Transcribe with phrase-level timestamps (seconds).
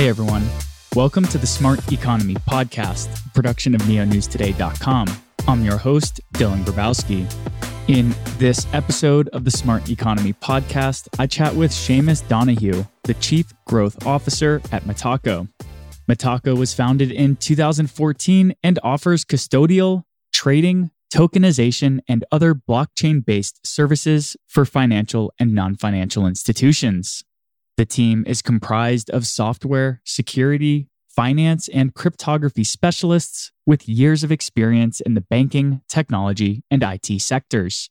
[0.00, 0.48] Hey everyone,
[0.96, 5.06] welcome to the Smart Economy Podcast, production of neonewstoday.com.
[5.46, 7.30] I'm your host, Dylan Grabowski.
[7.86, 13.52] In this episode of the Smart Economy Podcast, I chat with Seamus Donoghue, the Chief
[13.66, 15.46] Growth Officer at Metaco.
[16.10, 24.34] Metaco was founded in 2014 and offers custodial, trading, tokenization, and other blockchain based services
[24.46, 27.22] for financial and non financial institutions.
[27.80, 35.00] The team is comprised of software, security, finance, and cryptography specialists with years of experience
[35.00, 37.88] in the banking, technology, and IT sectors.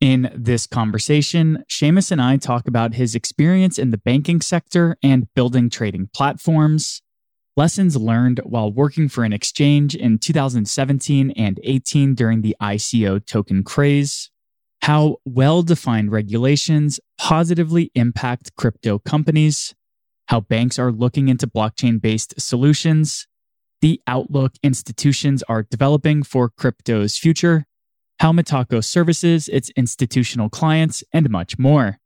[0.00, 5.28] In this conversation, Seamus and I talk about his experience in the banking sector and
[5.34, 7.02] building trading platforms,
[7.58, 13.64] lessons learned while working for an exchange in 2017 and 18 during the ICO token
[13.64, 14.30] craze,
[14.86, 19.74] how well defined regulations positively impact crypto companies,
[20.28, 23.26] how banks are looking into blockchain based solutions,
[23.80, 27.64] the outlook institutions are developing for crypto's future,
[28.20, 31.98] how Metaco services its institutional clients, and much more.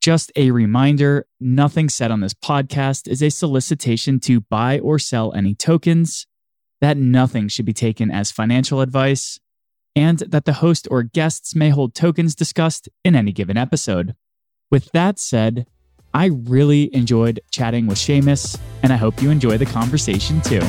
[0.00, 5.32] Just a reminder nothing said on this podcast is a solicitation to buy or sell
[5.34, 6.26] any tokens,
[6.80, 9.38] that nothing should be taken as financial advice,
[9.96, 14.14] and that the host or guests may hold tokens discussed in any given episode.
[14.70, 15.66] With that said,
[16.12, 20.60] I really enjoyed chatting with Seamus, and I hope you enjoy the conversation too.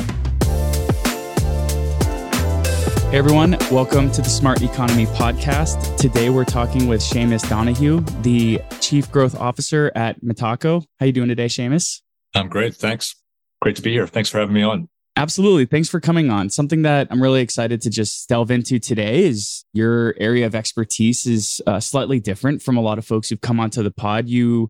[3.10, 5.96] Hey everyone, welcome to the Smart Economy Podcast.
[5.96, 10.84] Today we're talking with Seamus Donoghue, the Chief Growth Officer at Metaco.
[10.98, 12.02] How you doing today, Seamus?
[12.34, 13.14] I'm great, thanks.
[13.62, 14.06] Great to be here.
[14.06, 14.88] Thanks for having me on.
[15.18, 15.64] Absolutely.
[15.64, 16.50] Thanks for coming on.
[16.50, 21.24] Something that I'm really excited to just delve into today is your area of expertise
[21.24, 24.28] is uh, slightly different from a lot of folks who've come onto the pod.
[24.28, 24.68] You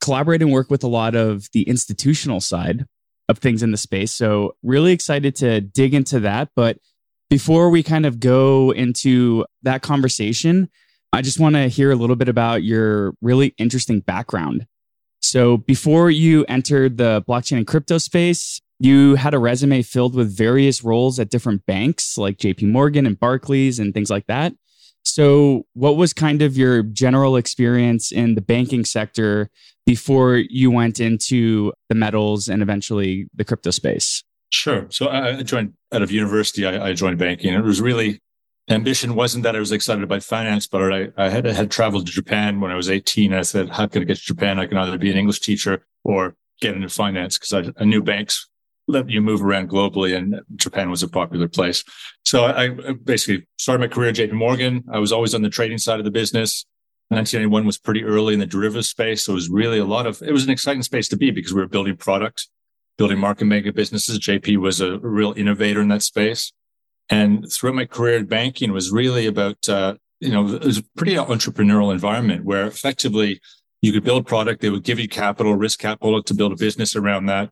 [0.00, 2.84] collaborate and work with a lot of the institutional side
[3.28, 4.12] of things in the space.
[4.12, 6.50] So, really excited to dig into that.
[6.54, 6.78] But
[7.28, 10.68] before we kind of go into that conversation,
[11.12, 14.66] I just want to hear a little bit about your really interesting background.
[15.20, 20.34] So, before you entered the blockchain and crypto space, you had a resume filled with
[20.34, 24.54] various roles at different banks like JP Morgan and Barclays and things like that.
[25.02, 29.50] So, what was kind of your general experience in the banking sector
[29.86, 34.22] before you went into the metals and eventually the crypto space?
[34.50, 34.86] Sure.
[34.90, 37.54] So, I joined out of university, I, joined banking.
[37.54, 38.20] It was really
[38.68, 42.12] ambition wasn't that I was excited about finance, but I, I had, had traveled to
[42.12, 43.32] Japan when I was 18.
[43.32, 44.60] I said, how can I get to Japan?
[44.60, 48.02] I can either be an English teacher or get into finance because I, I knew
[48.02, 48.49] banks
[48.90, 51.84] let you move around globally, and Japan was a popular place.
[52.24, 54.84] So I, I basically started my career at JP Morgan.
[54.92, 56.66] I was always on the trading side of the business.
[57.08, 59.24] 1991 was pretty early in the derivative space.
[59.24, 61.52] So it was really a lot of, it was an exciting space to be because
[61.52, 62.48] we were building product,
[62.98, 64.20] building market maker businesses.
[64.20, 66.52] JP was a real innovator in that space.
[67.08, 70.84] And throughout my career in banking was really about, uh, you know, it was a
[70.96, 73.40] pretty entrepreneurial environment where effectively
[73.82, 74.60] you could build product.
[74.60, 77.50] They would give you capital, risk capital to build a business around that.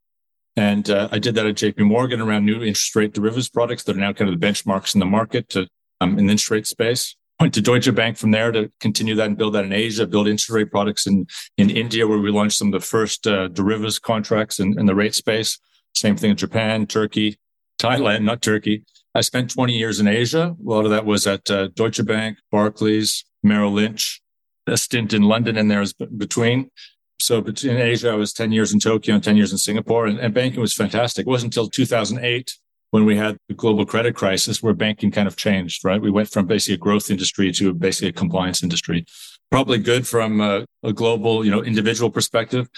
[0.59, 3.95] And uh, I did that at JP Morgan around new interest rate derivatives products that
[3.95, 5.69] are now kind of the benchmarks in the market to
[6.01, 7.15] um, in the interest rate space.
[7.39, 10.27] Went to Deutsche Bank from there to continue that and build that in Asia, build
[10.27, 14.01] interest rate products in, in India, where we launched some of the first uh, derivatives
[14.01, 15.61] contracts in, in the rate space.
[15.95, 17.39] Same thing in Japan, Turkey,
[17.81, 18.83] Thailand, not Turkey.
[19.15, 20.57] I spent 20 years in Asia.
[20.59, 24.21] A lot of that was at uh, Deutsche Bank, Barclays, Merrill Lynch,
[24.67, 26.73] a stint in London and there was between.
[27.21, 30.19] So between Asia, I was 10 years in Tokyo and 10 years in Singapore and,
[30.19, 31.27] and banking was fantastic.
[31.27, 32.53] It wasn't until 2008
[32.91, 36.01] when we had the global credit crisis where banking kind of changed, right?
[36.01, 39.05] We went from basically a growth industry to basically a compliance industry.
[39.51, 42.69] Probably good from a, a global, you know, individual perspective.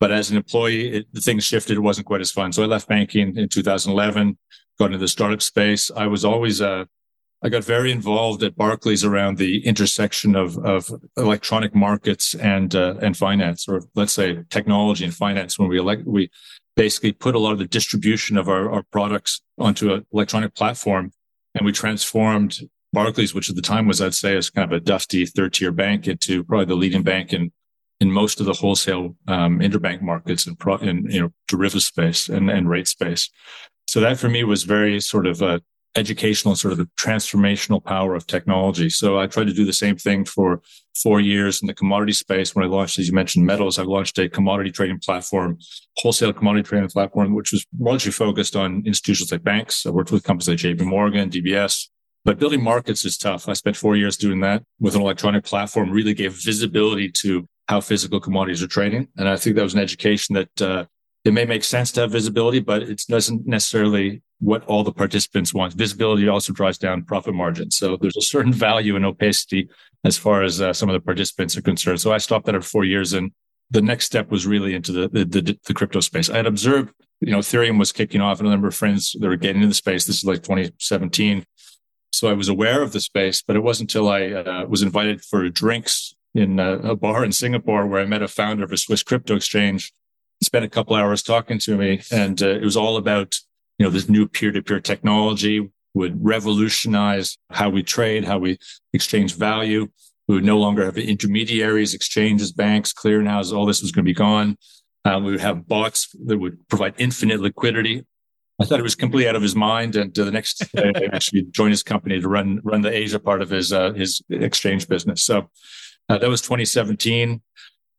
[0.00, 1.76] But as an employee, it, the things shifted.
[1.76, 2.52] It wasn't quite as fun.
[2.52, 4.38] So I left banking in 2011,
[4.78, 5.90] got into the startup space.
[5.94, 6.86] I was always a,
[7.40, 12.94] I got very involved at Barclays around the intersection of, of electronic markets and uh,
[13.00, 15.58] and finance, or let's say technology and finance.
[15.58, 16.30] When we elect, we
[16.74, 21.12] basically put a lot of the distribution of our, our products onto an electronic platform,
[21.54, 22.60] and we transformed
[22.92, 25.72] Barclays, which at the time was, I'd say, as kind of a dusty third tier
[25.72, 27.52] bank, into probably the leading bank in
[28.00, 32.28] in most of the wholesale um, interbank markets and pro, in you know derivative space
[32.28, 33.30] and, and rate space.
[33.86, 35.62] So that for me was very sort of a
[35.98, 38.88] educational sort of the transformational power of technology.
[38.88, 40.62] So I tried to do the same thing for
[41.02, 42.54] four years in the commodity space.
[42.54, 45.58] When I launched, as you mentioned, metals, I launched a commodity trading platform,
[45.96, 49.84] wholesale commodity trading platform, which was largely focused on institutions like banks.
[49.84, 51.88] I worked with companies like JP Morgan, DBS.
[52.24, 53.48] But building markets is tough.
[53.48, 57.80] I spent four years doing that with an electronic platform, really gave visibility to how
[57.80, 59.08] physical commodities are trading.
[59.16, 60.84] And I think that was an education that uh,
[61.24, 65.52] it may make sense to have visibility, but it doesn't necessarily what all the participants
[65.52, 65.74] want.
[65.74, 67.76] Visibility also drives down profit margins.
[67.76, 69.68] So there's a certain value in opacity
[70.04, 72.00] as far as uh, some of the participants are concerned.
[72.00, 73.32] So I stopped that at four years, and
[73.70, 76.30] the next step was really into the, the the, the crypto space.
[76.30, 79.28] I had observed, you know, Ethereum was kicking off, and a number of friends that
[79.28, 80.04] were getting into the space.
[80.04, 81.44] This is like 2017.
[82.12, 85.22] So I was aware of the space, but it wasn't until I uh, was invited
[85.22, 88.78] for drinks in a, a bar in Singapore where I met a founder of a
[88.78, 89.92] Swiss crypto exchange.
[90.42, 93.34] Spent a couple hours talking to me, and uh, it was all about
[93.78, 98.58] you know this new peer-to-peer technology would revolutionize how we trade, how we
[98.92, 99.88] exchange value.
[100.26, 103.52] We would no longer have intermediaries, exchanges, banks, clearinghouses.
[103.52, 104.58] All this was going to be gone.
[105.04, 108.04] Um, we would have bots that would provide infinite liquidity.
[108.60, 109.96] I thought it was completely out of his mind.
[109.96, 113.18] And uh, the next day, I actually joined his company to run run the Asia
[113.18, 115.22] part of his uh, his exchange business.
[115.24, 115.48] So
[116.08, 117.40] uh, that was 2017.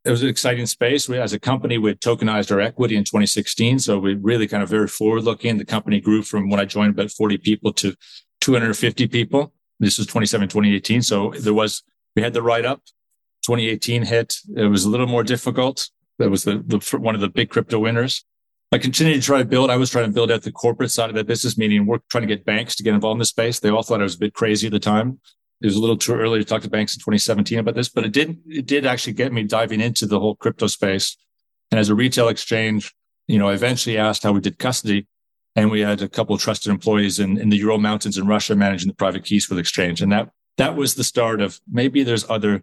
[0.06, 1.10] It was an exciting space.
[1.10, 3.80] We, as a company, we tokenized our equity in 2016.
[3.80, 5.58] So we really kind of very forward looking.
[5.58, 7.96] The company grew from when I joined about 40 people to
[8.40, 9.54] 250 people.
[9.80, 11.02] This was 2017, 2018.
[11.02, 11.84] So there was,
[12.16, 12.82] we had the write up.
[13.44, 14.36] 2018 hit.
[14.56, 15.90] It was a little more difficult.
[16.18, 18.26] That was the, the one of the big crypto winners.
[18.72, 19.70] I continued to try to build.
[19.70, 22.28] I was trying to build out the corporate side of that business, meaning we're trying
[22.28, 23.60] to get banks to get involved in the space.
[23.60, 25.20] They all thought I was a bit crazy at the time
[25.62, 28.06] it was a little too early to talk to banks in 2017 about this, but
[28.06, 31.18] it did it did actually get me diving into the whole crypto space.
[31.72, 32.94] And as a retail exchange,
[33.28, 35.08] you know, I eventually asked how we did custody,
[35.56, 38.56] and we had a couple of trusted employees in, in the Ural Mountains in Russia
[38.56, 42.04] managing the private keys for the exchange, and that that was the start of maybe
[42.04, 42.62] there's other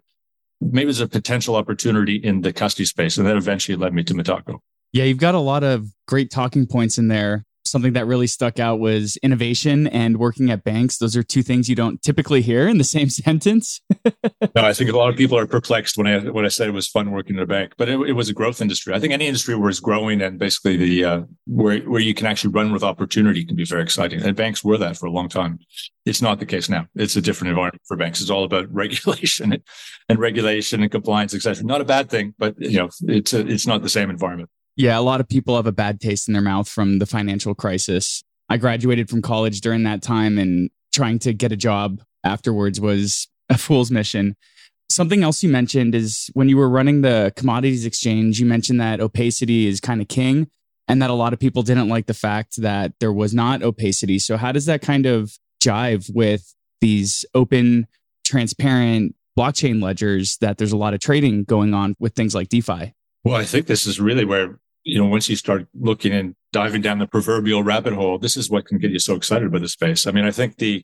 [0.59, 4.13] maybe there's a potential opportunity in the custody space, and that eventually led me to
[4.13, 4.59] Metaco.
[4.91, 8.59] Yeah, you've got a lot of great talking points in there something that really stuck
[8.59, 10.97] out was innovation and working at banks.
[10.97, 13.81] Those are two things you don't typically hear in the same sentence.
[14.05, 16.71] no, I think a lot of people are perplexed when I when I said it
[16.71, 18.93] was fun working in a bank, but it, it was a growth industry.
[18.93, 22.27] I think any industry where it's growing and basically the uh, where where you can
[22.27, 24.21] actually run with opportunity can be very exciting.
[24.21, 25.59] And banks were that for a long time.
[26.05, 26.87] It's not the case now.
[26.95, 28.21] It's a different environment for banks.
[28.21, 29.61] It's all about regulation
[30.09, 31.63] and regulation and compliance, etc.
[31.65, 34.49] Not a bad thing, but you know, it's a, it's not the same environment.
[34.77, 37.55] Yeah, a lot of people have a bad taste in their mouth from the financial
[37.55, 38.23] crisis.
[38.47, 43.27] I graduated from college during that time and trying to get a job afterwards was
[43.49, 44.35] a fool's mission.
[44.89, 49.01] Something else you mentioned is when you were running the commodities exchange, you mentioned that
[49.01, 50.47] opacity is kind of king
[50.87, 54.19] and that a lot of people didn't like the fact that there was not opacity.
[54.19, 57.87] So, how does that kind of jive with these open,
[58.23, 62.93] transparent blockchain ledgers that there's a lot of trading going on with things like DeFi?
[63.23, 66.81] Well, I think this is really where you know, once you start looking and diving
[66.81, 69.67] down the proverbial rabbit hole, this is what can get you so excited about the
[69.67, 70.07] space.
[70.07, 70.83] I mean, I think the,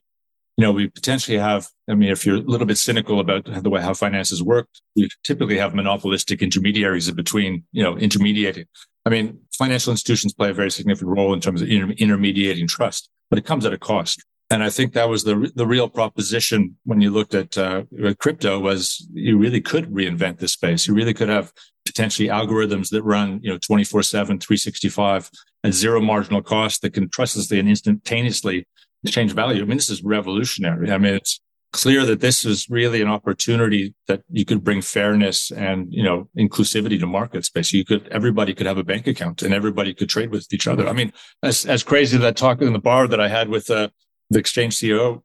[0.58, 3.70] you know, we potentially have, I mean, if you're a little bit cynical about the
[3.70, 8.66] way how finances work, we typically have monopolistic intermediaries in between, you know, intermediating.
[9.06, 13.10] I mean, financial institutions play a very significant role in terms of inter- intermediating trust,
[13.30, 14.24] but it comes at a cost.
[14.50, 17.84] And I think that was the the real proposition when you looked at uh,
[18.20, 20.88] crypto was you really could reinvent this space.
[20.88, 21.52] You really could have
[21.86, 25.30] potentially algorithms that run, you know, 24 seven, 365
[25.64, 28.68] at zero marginal cost that can trustlessly and instantaneously
[29.08, 29.62] change value.
[29.62, 30.92] I mean, this is revolutionary.
[30.92, 31.42] I mean, it's
[31.74, 36.30] clear that this is really an opportunity that you could bring fairness and, you know,
[36.38, 37.74] inclusivity to market space.
[37.74, 40.88] You could, everybody could have a bank account and everybody could trade with each other.
[40.88, 43.90] I mean, as, as crazy that talk in the bar that I had with uh,
[44.34, 45.22] the exchange CEO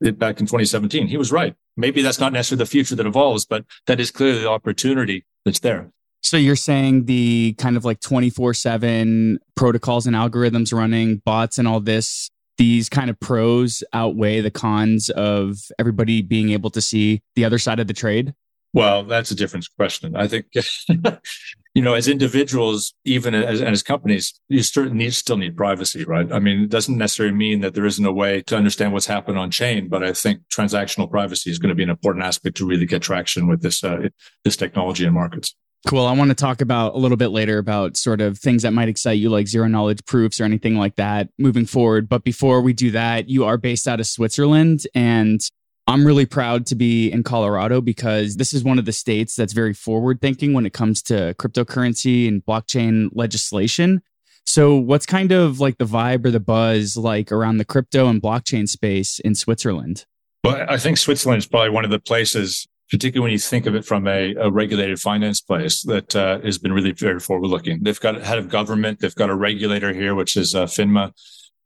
[0.00, 1.54] back in 2017, he was right.
[1.76, 5.60] Maybe that's not necessarily the future that evolves, but that is clearly the opportunity that's
[5.60, 5.90] there.
[6.20, 11.68] So you're saying the kind of like 24 7 protocols and algorithms running, bots and
[11.68, 17.22] all this, these kind of pros outweigh the cons of everybody being able to see
[17.36, 18.34] the other side of the trade?
[18.74, 20.14] Well, that's a different question.
[20.14, 20.46] I think,
[21.74, 26.30] you know, as individuals, even as, as companies, you need, still need privacy, right?
[26.30, 29.38] I mean, it doesn't necessarily mean that there isn't a way to understand what's happened
[29.38, 32.66] on chain, but I think transactional privacy is going to be an important aspect to
[32.66, 34.08] really get traction with this, uh,
[34.44, 35.54] this technology in markets.
[35.86, 36.04] Cool.
[36.04, 38.88] I want to talk about a little bit later about sort of things that might
[38.88, 42.08] excite you, like zero knowledge proofs or anything like that moving forward.
[42.08, 44.82] But before we do that, you are based out of Switzerland.
[44.94, 45.40] And
[45.88, 49.54] I'm really proud to be in Colorado because this is one of the states that's
[49.54, 54.02] very forward thinking when it comes to cryptocurrency and blockchain legislation.
[54.44, 58.20] So, what's kind of like the vibe or the buzz like around the crypto and
[58.20, 60.04] blockchain space in Switzerland?
[60.44, 63.74] Well, I think Switzerland is probably one of the places particularly when you think of
[63.74, 67.82] it from a, a regulated finance place that uh, has been really very forward looking.
[67.82, 71.12] They've got a head of government, they've got a regulator here, which is uh, FINMA,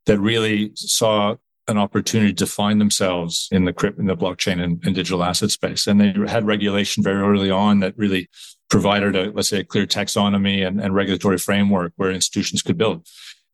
[0.06, 1.36] that really saw
[1.72, 5.50] an opportunity to find themselves in the crypt, in the blockchain and, and, digital asset
[5.50, 5.88] space.
[5.88, 8.28] And they had regulation very early on that really
[8.70, 13.06] provided a, let's say, a clear taxonomy and, and regulatory framework where institutions could build.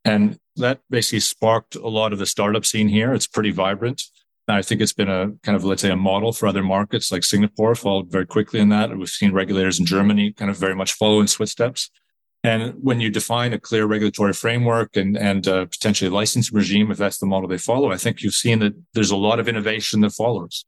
[0.04, 3.14] And that basically sparked a lot of the startup scene here.
[3.14, 4.02] It's pretty vibrant.
[4.48, 7.24] I think it's been a kind of, let's say, a model for other markets like
[7.24, 8.96] Singapore followed very quickly in that.
[8.96, 11.90] We've seen regulators in Germany kind of very much follow in footsteps.
[12.44, 16.98] And when you define a clear regulatory framework and, and uh, potentially licensing regime, if
[16.98, 20.00] that's the model they follow, I think you've seen that there's a lot of innovation
[20.02, 20.64] that follows.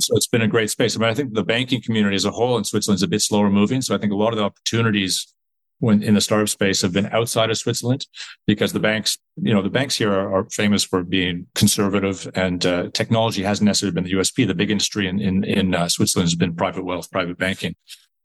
[0.00, 0.96] So it's been a great space.
[0.96, 3.22] I mean, I think the banking community as a whole in Switzerland is a bit
[3.22, 3.80] slower moving.
[3.80, 5.32] So I think a lot of the opportunities
[5.78, 8.06] when in the startup space have been outside of Switzerland
[8.46, 12.64] because the banks, you know, the banks here are, are famous for being conservative and
[12.66, 14.46] uh, technology hasn't necessarily been the USP.
[14.46, 17.74] The big industry in, in, in uh, Switzerland has been private wealth, private banking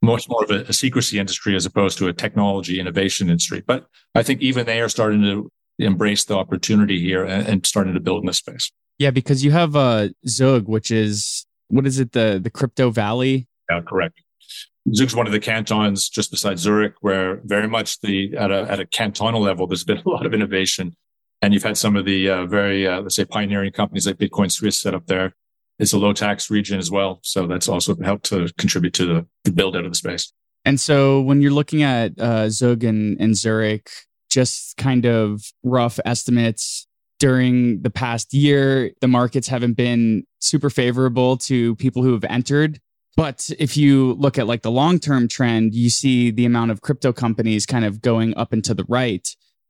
[0.02, 3.62] much more of a, a, secrecy industry as opposed to a technology innovation industry.
[3.66, 7.94] But I think even they are starting to embrace the opportunity here and, and starting
[7.94, 8.72] to build in this space.
[8.98, 13.48] Yeah, because you have uh, Zug, which is what is it the the crypto valley?
[13.70, 14.22] Yeah, correct.
[14.94, 18.80] Zug's one of the cantons just beside Zurich, where very much the at a at
[18.80, 20.96] a cantonal level, there's been a lot of innovation,
[21.42, 24.52] and you've had some of the uh, very uh, let's say pioneering companies like Bitcoin
[24.52, 25.34] Suisse set up there
[25.80, 27.20] it's a low tax region as well.
[27.24, 30.32] So that's also helped to contribute to the, the build out of the space.
[30.66, 33.90] And so when you're looking at uh, Zug and, and Zurich,
[34.30, 36.86] just kind of rough estimates
[37.20, 42.80] during the past year, the markets haven't been super favorable to people who have entered.
[43.16, 46.82] But if you look at like the long term trend, you see the amount of
[46.82, 49.28] crypto companies kind of going up and to the right.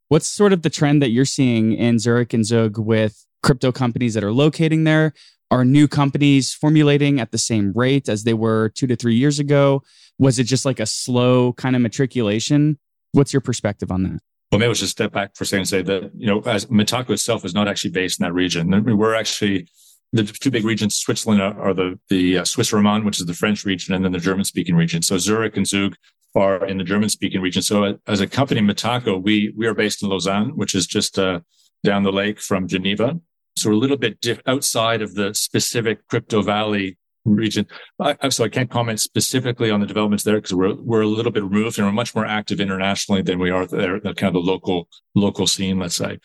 [0.10, 4.14] What's sort of the trend that you're seeing in Zurich and Zug with crypto companies
[4.16, 5.14] that are locating there?
[5.52, 9.40] Are new companies formulating at the same rate as they were two to three years
[9.40, 9.82] ago?
[10.20, 12.78] Was it just like a slow kind of matriculation?
[13.14, 14.20] What's your perspective on that?
[14.52, 16.68] Well, maybe I'll just step back for a second and say that, you know, as
[16.68, 18.98] Metaco itself is not actually based in that region.
[18.98, 19.68] We're actually,
[20.12, 23.66] the two big regions, Switzerland are the, the uh, Swiss Romand, which is the French
[23.66, 25.02] region, and then the German speaking region.
[25.02, 25.96] So Zurich and Zug
[26.36, 27.64] are in the German speaking region.
[27.64, 31.18] So uh, as a company, Metaco, we, we are based in Lausanne, which is just
[31.18, 31.40] uh,
[31.84, 33.20] down the lake from Geneva.
[33.62, 37.68] So we're a little bit diff- outside of the specific crypto valley region.
[38.00, 41.32] I, so I can't comment specifically on the developments there because we're we're a little
[41.32, 44.42] bit removed and we're much more active internationally than we are there, the kind of
[44.44, 46.20] the local local scene, let's say.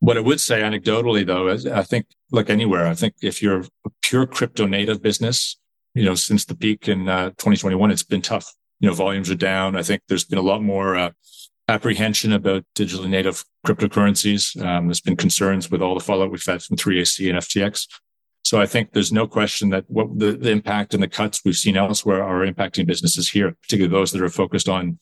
[0.00, 3.60] What I would say anecdotally though is I think like anywhere, I think if you're
[3.84, 5.58] a pure crypto native business,
[5.94, 8.52] you know, since the peak in uh, 2021, it's been tough.
[8.80, 9.76] You know, volumes are down.
[9.76, 11.10] I think there's been a lot more uh,
[11.68, 14.60] apprehension about digitally native cryptocurrencies.
[14.64, 17.86] Um, there's been concerns with all the fallout we've had from 3AC and FTX.
[18.44, 21.54] So I think there's no question that what the, the impact and the cuts we've
[21.54, 24.98] seen elsewhere are impacting businesses here, particularly those that are focused on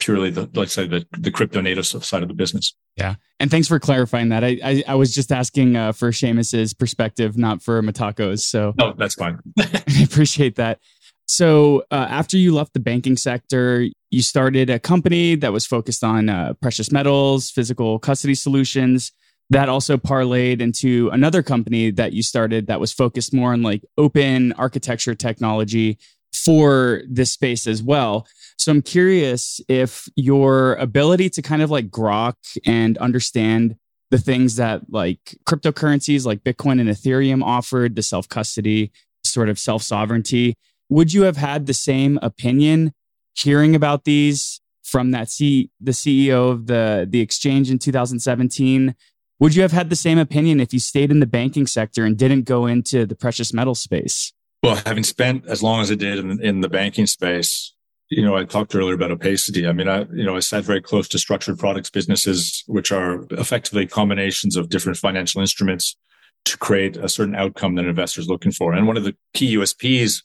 [0.00, 2.74] purely the let's say the, the crypto native side of the business.
[2.96, 4.42] Yeah, and thanks for clarifying that.
[4.42, 8.44] I I, I was just asking uh, for Seamus's perspective, not for Metaco's.
[8.44, 9.38] So no, that's fine.
[9.58, 10.80] I appreciate that.
[11.26, 16.02] So uh, after you left the banking sector, you started a company that was focused
[16.02, 19.12] on uh, precious metals, physical custody solutions.
[19.50, 23.84] That also parlayed into another company that you started that was focused more on like
[23.98, 25.98] open architecture technology
[26.32, 28.28] for this space as well.
[28.58, 33.74] So I'm curious if your ability to kind of like grok and understand
[34.10, 38.92] the things that like cryptocurrencies like Bitcoin and Ethereum offered, the self custody,
[39.24, 40.54] sort of self sovereignty,
[40.88, 42.92] would you have had the same opinion
[43.34, 48.94] hearing about these from that C- the CEO of the the exchange in 2017?
[49.38, 52.16] Would you have had the same opinion if you stayed in the banking sector and
[52.16, 54.32] didn't go into the precious metal space?
[54.62, 57.74] Well, having spent as long as I did in, in the banking space,
[58.10, 59.66] you know, I talked earlier about opacity.
[59.66, 63.24] I mean, I, you know, I sat very close to structured products businesses, which are
[63.30, 65.96] effectively combinations of different financial instruments
[66.44, 68.72] to create a certain outcome that an investor looking for.
[68.74, 70.22] And one of the key USPs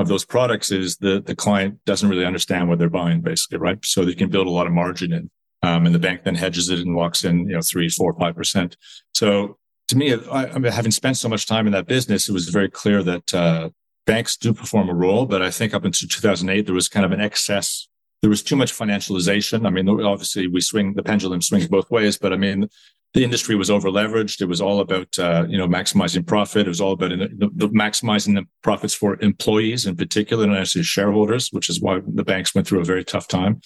[0.00, 3.78] of those products is the the client doesn't really understand what they're buying, basically, right?
[3.84, 5.30] So they can build a lot of margin in,
[5.62, 8.36] um, and the bank then hedges it and locks in, you know, three, four, five
[8.36, 8.76] percent.
[9.14, 12.32] So to me, I, I mean, having spent so much time in that business, it
[12.32, 13.70] was very clear that uh,
[14.06, 15.26] banks do perform a role.
[15.26, 17.88] But I think up until 2008, there was kind of an excess.
[18.20, 19.66] There was too much financialization.
[19.66, 22.68] I mean, obviously, we swing the pendulum swings both ways, but I mean,
[23.14, 24.40] the industry was over leveraged.
[24.40, 26.66] It was all about, uh, you know, maximizing profit.
[26.66, 30.82] It was all about the, the, maximizing the profits for employees in particular, and actually
[30.82, 33.60] shareholders, which is why the banks went through a very tough time.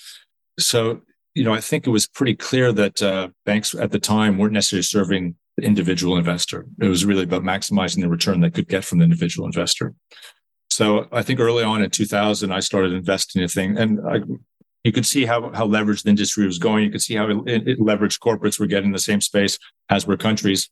[0.59, 1.01] So,
[1.35, 4.53] you know, I think it was pretty clear that uh, banks at the time weren't
[4.53, 6.67] necessarily serving the individual investor.
[6.81, 9.95] It was really about maximizing the return they could get from the individual investor.
[10.73, 14.21] So I think early on in 2000, I started investing in things, and I,
[14.85, 16.85] you could see how, how leveraged the industry was going.
[16.85, 19.59] You could see how it, it leveraged corporates were getting the same space
[19.91, 20.71] as were countries.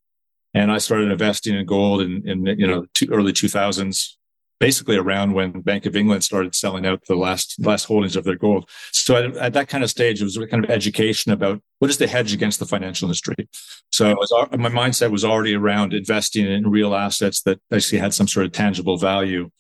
[0.55, 4.15] And I started investing in gold in, in you know, early 2000s,
[4.59, 8.37] basically around when Bank of England started selling out the last last holdings of their
[8.37, 8.69] gold.
[8.93, 11.99] So at, at, that kind of stage, it was kind of education about what is
[11.99, 13.49] the hedge against the financial industry.
[13.93, 18.27] So was, my mindset was already around investing in real assets that actually had some
[18.27, 19.51] sort of tangible value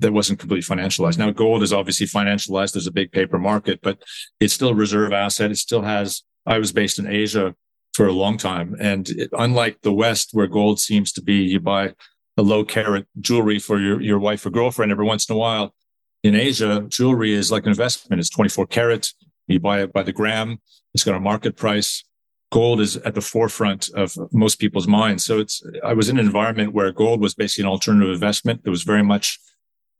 [0.00, 1.18] that wasn't completely financialized.
[1.18, 2.72] Now, gold is obviously financialized.
[2.72, 3.98] There's a big paper market, but
[4.40, 5.50] it's still a reserve asset.
[5.50, 6.22] It still has.
[6.46, 7.54] I was based in Asia
[7.92, 11.60] for a long time, and it, unlike the West, where gold seems to be, you
[11.60, 11.94] buy
[12.36, 15.74] a low carat jewelry for your, your wife or girlfriend every once in a while.
[16.22, 18.20] In Asia, jewelry is like an investment.
[18.20, 19.12] It's 24 karat.
[19.48, 20.58] You buy it by the gram.
[20.94, 22.04] It's got a market price.
[22.50, 25.24] Gold is at the forefront of most people's minds.
[25.24, 28.62] So it's, I was in an environment where gold was basically an alternative investment.
[28.64, 29.38] It was very much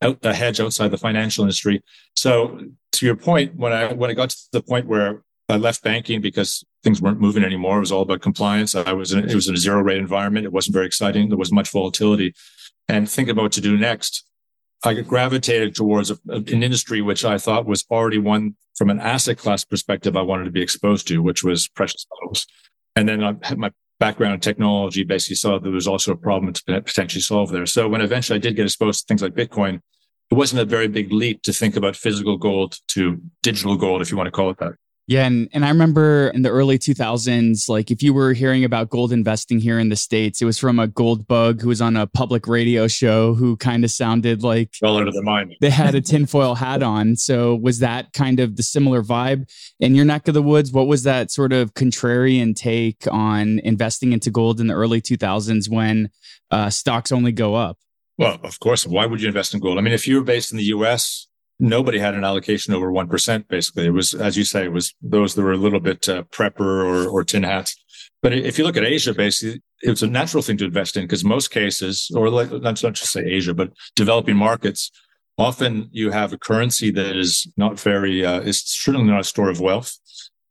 [0.03, 1.83] out a hedge outside the financial industry.
[2.15, 2.61] So
[2.93, 6.21] to your point, when I, when I got to the point where I left banking
[6.21, 7.79] because things weren't moving anymore.
[7.79, 8.75] It was all about compliance.
[8.75, 10.45] I was in, it was in a zero rate environment.
[10.45, 11.29] It wasn't very exciting.
[11.29, 12.35] There was much volatility.
[12.89, 14.25] And thinking about what to do next,
[14.85, 19.39] I gravitated towards a, an industry which I thought was already one from an asset
[19.39, 22.47] class perspective I wanted to be exposed to, which was precious metals.
[22.95, 26.17] And then I had my background in technology, basically saw that there was also a
[26.17, 27.67] problem to potentially solve there.
[27.67, 29.81] So when eventually I did get exposed to things like Bitcoin,
[30.31, 34.11] it wasn't a very big leap to think about physical gold to digital gold, if
[34.11, 34.75] you want to call it that.
[35.09, 38.91] Yeah, and, and I remember in the early 2000s, like if you were hearing about
[38.91, 41.97] gold investing here in the States, it was from a gold bug who was on
[41.97, 45.55] a public radio show who kind of sounded like well out of their mind.
[45.63, 47.17] They had a tinfoil hat on.
[47.17, 49.51] So was that kind of the similar vibe
[49.81, 50.73] in your neck of the woods?
[50.73, 55.71] What was that sort of contrarian take on investing into gold in the early 2000s
[55.71, 56.11] when
[56.51, 57.79] uh, stocks only go up?
[58.19, 58.87] Well, of course.
[58.87, 59.79] Why would you invest in gold?
[59.79, 61.28] I mean, if you were based in the US,
[61.59, 63.87] nobody had an allocation over 1%, basically.
[63.87, 66.61] It was, as you say, it was those that were a little bit uh, prepper
[66.61, 67.77] or, or tin hats.
[68.23, 71.25] But if you look at Asia, basically, it's a natural thing to invest in because
[71.25, 74.91] most cases, or let's not just say Asia, but developing markets,
[75.37, 79.61] often you have a currency that is not very, uh, certainly not a store of
[79.61, 79.97] wealth,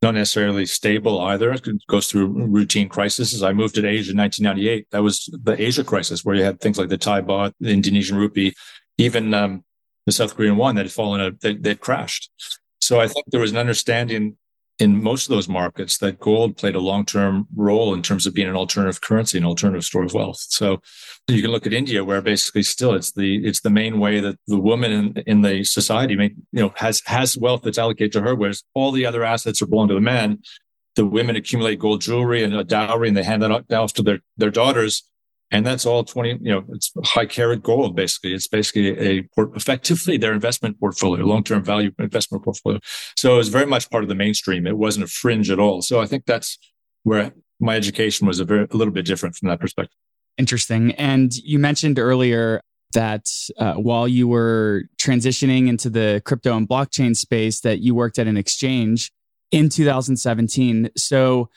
[0.02, 1.52] not necessarily stable either.
[1.52, 3.44] It goes through routine crises.
[3.44, 4.88] I moved to Asia in 1998.
[4.92, 8.18] That was the Asia crisis where you had things like the Thai baht, the Indonesian
[8.18, 8.54] rupee,
[8.98, 9.64] even um,
[10.08, 12.32] the South Korean one that had fallen, a, that, they'd crashed.
[12.80, 14.38] So I think there was an understanding
[14.80, 18.48] in most of those markets that gold played a long-term role in terms of being
[18.48, 20.38] an alternative currency, an alternative store of wealth.
[20.38, 20.82] So
[21.28, 24.38] you can look at India, where basically still it's the it's the main way that
[24.48, 28.34] the woman in, in the society, you know, has has wealth that's allocated to her,
[28.36, 30.40] whereas all the other assets are belong to the man.
[30.96, 34.20] The women accumulate gold jewelry and a dowry, and they hand that off to their
[34.38, 35.04] their daughters
[35.52, 38.34] and that's all 20 you know it's high carat gold basically.
[38.34, 42.80] It's basically a port, effectively their investment portfolio long-term value investment portfolio.
[43.16, 44.68] So it was very much part of the mainstream.
[44.68, 45.82] It wasn't a fringe at all.
[45.82, 46.58] So i think that's
[47.04, 49.98] where my education was a very a little bit different from that perspective.
[50.38, 50.92] Interesting.
[50.94, 52.62] And you mentioned earlier
[52.94, 58.20] that uh, while you were transitioning into the crypto and blockchain space that you worked
[58.20, 59.12] at an exchange
[59.52, 61.50] in 2017 so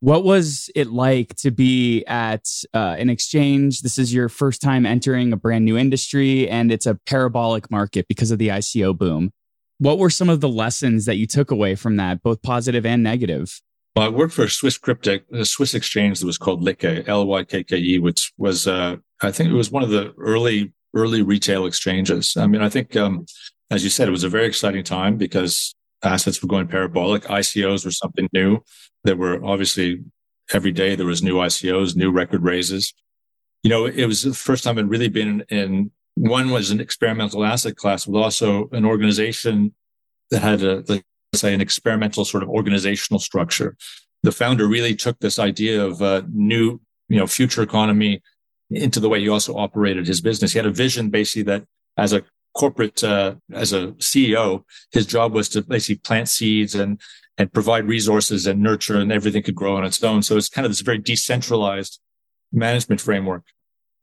[0.00, 3.82] what was it like to be at uh, an exchange?
[3.82, 8.06] This is your first time entering a brand new industry, and it's a parabolic market
[8.08, 9.32] because of the ICO boom.
[9.78, 13.02] What were some of the lessons that you took away from that, both positive and
[13.02, 13.60] negative?
[13.96, 17.26] Well, I worked for a Swiss cryptic, a Swiss exchange that was called Lykke, L
[17.26, 20.72] Y K K E, which was, uh, I think it was one of the early,
[20.94, 22.36] early retail exchanges.
[22.36, 23.26] I mean, I think, um,
[23.70, 27.24] as you said, it was a very exciting time because assets were going parabolic.
[27.24, 28.60] ICOs were something new.
[29.04, 30.04] There were obviously
[30.52, 32.94] every day there was new ICOs, new record raises.
[33.62, 36.80] You know, it was the first time I'd really been in, in one was an
[36.80, 39.74] experimental asset class, but also an organization
[40.30, 43.76] that had a, let's say, an experimental sort of organizational structure.
[44.22, 48.20] The founder really took this idea of a new, you know, future economy
[48.70, 50.52] into the way he also operated his business.
[50.52, 51.64] He had a vision basically that
[51.96, 52.22] as a
[52.54, 57.00] corporate uh, as a CEO, his job was to basically plant seeds and
[57.38, 60.22] and provide resources and nurture, and everything could grow on its own.
[60.22, 62.00] So it's kind of this very decentralized
[62.52, 63.44] management framework,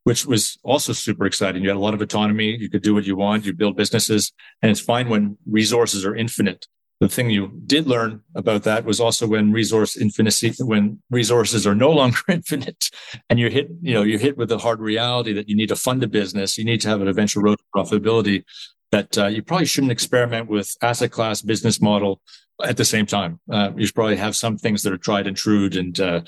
[0.05, 1.61] which was also super exciting.
[1.61, 2.55] You had a lot of autonomy.
[2.57, 3.45] You could do what you want.
[3.45, 4.31] You build businesses,
[4.61, 6.65] and it's fine when resources are infinite.
[7.01, 11.75] The thing you did learn about that was also when resource infinity, when resources are
[11.75, 12.89] no longer infinite
[13.29, 15.75] and you're hit, you know, you're hit with the hard reality that you need to
[15.75, 16.57] fund a business.
[16.57, 18.45] You need to have an eventual road to profitability
[18.91, 22.21] that uh, you probably shouldn't experiment with asset class business model
[22.63, 23.39] at the same time.
[23.51, 26.21] Uh, you should probably have some things that are tried and true and, uh,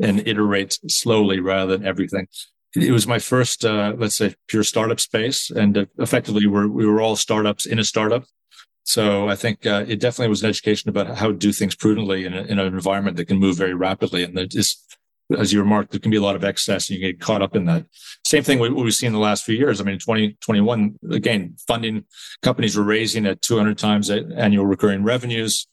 [0.00, 2.26] and iterate slowly rather than everything.
[2.74, 6.86] It was my first, uh, let's say, pure startup space, and uh, effectively, we're, we
[6.86, 8.24] were all startups in a startup.
[8.84, 12.26] So I think uh, it definitely was an education about how to do things prudently
[12.26, 14.22] in, a, in, an environment that can move very rapidly.
[14.22, 14.84] And it's
[15.38, 17.56] as you remarked, there can be a lot of excess and you get caught up
[17.56, 17.86] in that.
[18.26, 19.80] Same thing with we've seen in the last few years.
[19.80, 22.04] I mean, 2021, again, funding
[22.42, 25.66] companies were raising at 200 times annual recurring revenues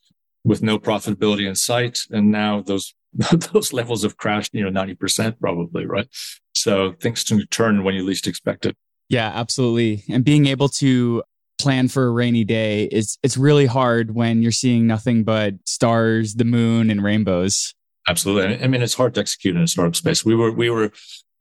[0.43, 1.99] with no profitability in sight.
[2.09, 2.93] And now those,
[3.53, 6.07] those levels have crashed, you know, 90% probably, right?
[6.53, 8.77] So things can turn when you least expect it.
[9.09, 10.05] Yeah, absolutely.
[10.09, 11.23] And being able to
[11.61, 16.35] plan for a rainy day it's it's really hard when you're seeing nothing but stars,
[16.35, 17.73] the moon, and rainbows.
[18.07, 18.63] Absolutely.
[18.63, 20.25] I mean, it's hard to execute in a startup space.
[20.25, 20.91] We were, we were,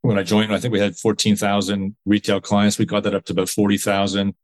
[0.03, 2.79] when I joined, I think we had 14,000 retail clients.
[2.79, 4.35] We got that up to about 40,000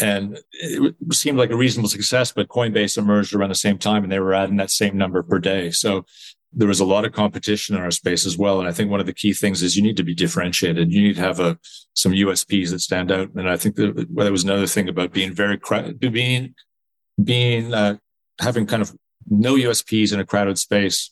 [0.00, 4.10] and it seemed like a reasonable success, but Coinbase emerged around the same time and
[4.10, 5.70] they were adding that same number per day.
[5.70, 6.06] So
[6.52, 8.60] there was a lot of competition in our space as well.
[8.60, 10.92] And I think one of the key things is you need to be differentiated.
[10.92, 11.58] You need to have a,
[11.94, 13.30] some USPs that stand out.
[13.34, 15.58] And I think that well, there was another thing about being very,
[15.98, 16.54] being,
[17.22, 17.96] being, uh,
[18.40, 18.94] having kind of
[19.28, 21.10] no USPs in a crowded space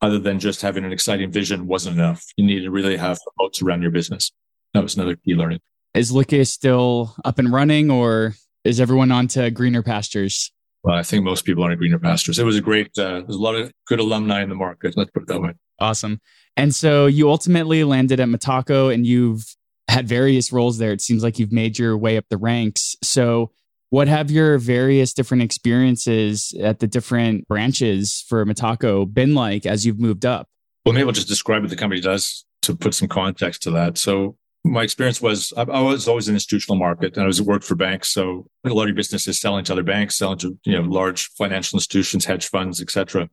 [0.00, 2.24] other than just having an exciting vision wasn't enough.
[2.36, 4.32] You need to really have moats around your business.
[4.74, 5.60] That was another key learning.
[5.94, 10.52] Is Lykke still up and running or is everyone on to greener pastures?
[10.88, 12.38] Well, I think most people are on greener pastures.
[12.38, 14.94] It was a great, uh, there's a lot of good alumni in the market.
[14.96, 15.50] Let's put it that way.
[15.78, 16.18] Awesome.
[16.56, 19.44] And so you ultimately landed at Metaco and you've
[19.88, 20.92] had various roles there.
[20.92, 22.96] It seems like you've made your way up the ranks.
[23.02, 23.50] So
[23.90, 29.84] what have your various different experiences at the different branches for Metaco been like as
[29.84, 30.48] you've moved up?
[30.86, 33.98] Well, maybe I'll just describe what the company does to put some context to that.
[33.98, 37.64] So my experience was I, was always in the institutional market and I was worked
[37.64, 38.10] for banks.
[38.10, 40.82] So a lot of your business is selling to other banks, selling to, you know,
[40.82, 43.28] large financial institutions, hedge funds, etc.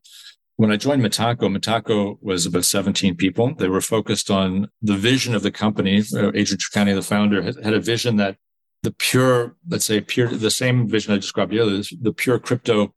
[0.56, 3.54] When I joined Metaco, Metaco was about 17 people.
[3.56, 6.00] They were focused on the vision of the company.
[6.00, 8.38] Uh, Adrian Treccani, the founder, had, had a vision that
[8.84, 12.94] the pure, let's say pure, the same vision I described earlier, the pure crypto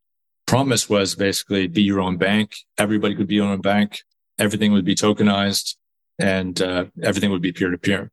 [0.47, 2.55] promise was basically be your own bank.
[2.79, 4.01] Everybody could be your own bank.
[4.39, 5.75] Everything would be tokenized
[6.19, 8.11] and uh, everything would be peer to peer.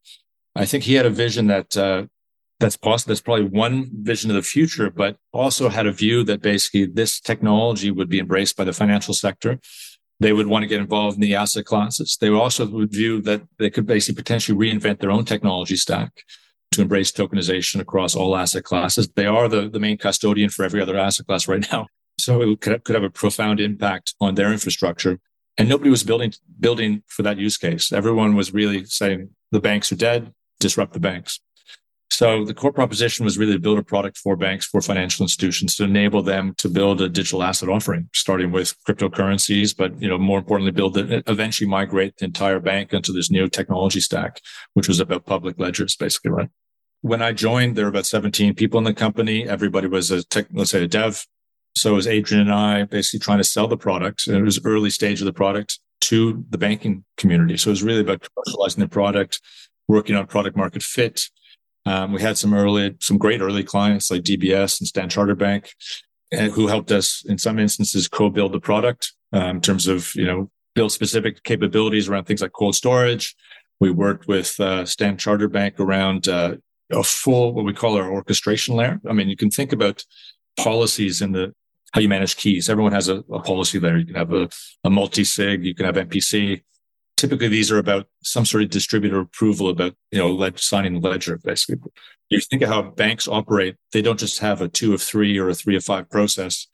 [0.56, 2.06] I think he had a vision that, uh,
[2.60, 3.12] that's possible.
[3.12, 7.20] That's probably one vision of the future, but also had a view that basically this
[7.20, 9.60] technology would be embraced by the financial sector.
[10.22, 12.18] They would want to get involved in the asset classes.
[12.20, 16.24] They also would view that they could basically potentially reinvent their own technology stack
[16.72, 19.10] to embrace tokenization across all asset classes.
[19.10, 21.88] They are the, the main custodian for every other asset class right now.
[22.18, 25.20] So it could, could have a profound impact on their infrastructure.
[25.58, 27.92] And nobody was building, building for that use case.
[27.92, 31.40] Everyone was really saying the banks are dead, disrupt the banks.
[32.12, 35.76] So the core proposition was really to build a product for banks, for financial institutions
[35.76, 40.18] to enable them to build a digital asset offering, starting with cryptocurrencies, but, you know,
[40.18, 44.40] more importantly, build it, eventually migrate the entire bank into this new technology stack,
[44.76, 46.50] which was about public ledgers, basically, right?
[47.06, 49.48] when I joined, there were about 17 people in the company.
[49.48, 51.24] Everybody was a tech, let's say a dev.
[51.76, 54.28] So it was Adrian and I basically trying to sell the product.
[54.28, 57.58] And it was early stage of the product to the banking community.
[57.58, 59.42] So it was really about commercializing the product,
[59.88, 61.24] working on product market fit.
[61.86, 65.72] Um, we had some early, some great early clients like DBS and Stan Charter Bank,
[66.32, 70.26] and who helped us in some instances co-build the product um, in terms of you
[70.26, 73.36] know build specific capabilities around things like cold storage.
[73.80, 76.56] We worked with uh, Stan Charter Bank around uh,
[76.92, 79.00] a full what we call our orchestration layer.
[79.08, 80.04] I mean, you can think about
[80.58, 81.54] policies in the
[81.96, 82.68] how you manage keys.
[82.68, 83.98] Everyone has a, a policy there.
[83.98, 84.50] You can have a,
[84.84, 86.62] a multi-sig, you can have MPC.
[87.16, 91.08] Typically, these are about some sort of distributor approval about you know led, signing the
[91.08, 91.40] ledger.
[91.42, 91.78] Basically,
[92.30, 93.78] you think of how banks operate.
[93.94, 96.68] They don't just have a two of three or a three of five process.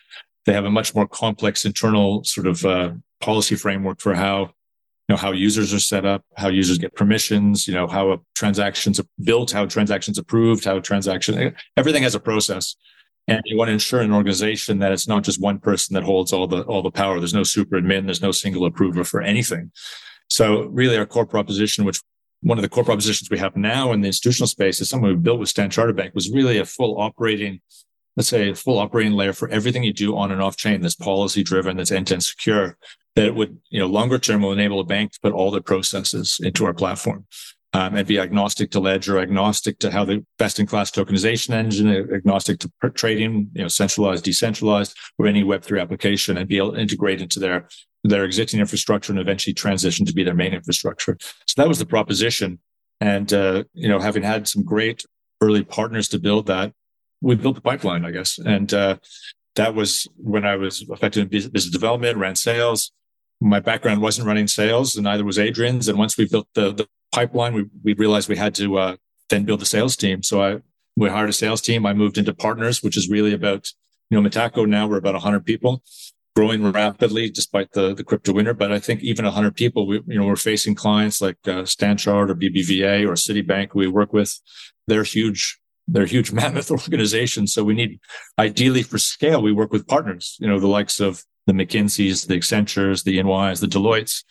[0.47, 5.13] They have a much more complex internal sort of uh, policy framework for how you
[5.13, 8.99] know, how users are set up, how users get permissions, you know, how a transactions
[8.99, 12.75] are built, how transactions approved, how transaction, everything has a process.
[13.27, 16.33] And you want to ensure an organization that it's not just one person that holds
[16.33, 17.19] all the, all the power.
[17.19, 18.05] There's no super admin.
[18.05, 19.71] There's no single approver for anything.
[20.27, 22.01] So really our core proposition, which
[22.41, 25.15] one of the core propositions we have now in the institutional space is something we
[25.15, 27.61] built with Stan Charter Bank was really a full operating,
[28.15, 30.95] let's say a full operating layer for everything you do on and off chain that's
[30.95, 32.77] policy driven, that's end to end secure
[33.15, 36.39] that would, you know, longer term will enable a bank to put all their processes
[36.41, 37.25] into our platform.
[37.73, 41.89] Um, and be agnostic to ledger, agnostic to how the best in class tokenization engine,
[42.13, 46.79] agnostic to trading, you know, centralized, decentralized, or any Web3 application and be able to
[46.79, 47.69] integrate into their,
[48.03, 51.17] their existing infrastructure and eventually transition to be their main infrastructure.
[51.47, 52.59] So that was the proposition.
[52.99, 55.05] And, uh, you know, having had some great
[55.39, 56.73] early partners to build that,
[57.21, 58.37] we built the pipeline, I guess.
[58.37, 58.97] And, uh,
[59.55, 62.91] that was when I was effective in business development, ran sales,
[63.41, 65.87] my background wasn't running sales and neither was Adrian's.
[65.87, 68.95] And once we built the, the pipeline, we, we realized we had to uh,
[69.29, 70.23] then build a sales team.
[70.23, 70.61] So I,
[70.95, 71.85] we hired a sales team.
[71.85, 73.69] I moved into partners, which is really about,
[74.09, 75.83] you know, Metaco now we're about 100 people.
[76.35, 78.53] growing rapidly despite the, the crypto winter.
[78.53, 82.29] But I think even 100 people, we, you know, we're facing clients like uh, Stanchart
[82.29, 84.39] or BBVA or Citibank we work with.
[84.87, 85.59] They're huge.
[85.87, 87.53] They're huge mammoth organizations.
[87.53, 87.99] So we need,
[88.39, 92.37] ideally for scale, we work with partners, you know, the likes of the McKinseys, the
[92.37, 94.23] Accentures, the EYs, the Deloittes.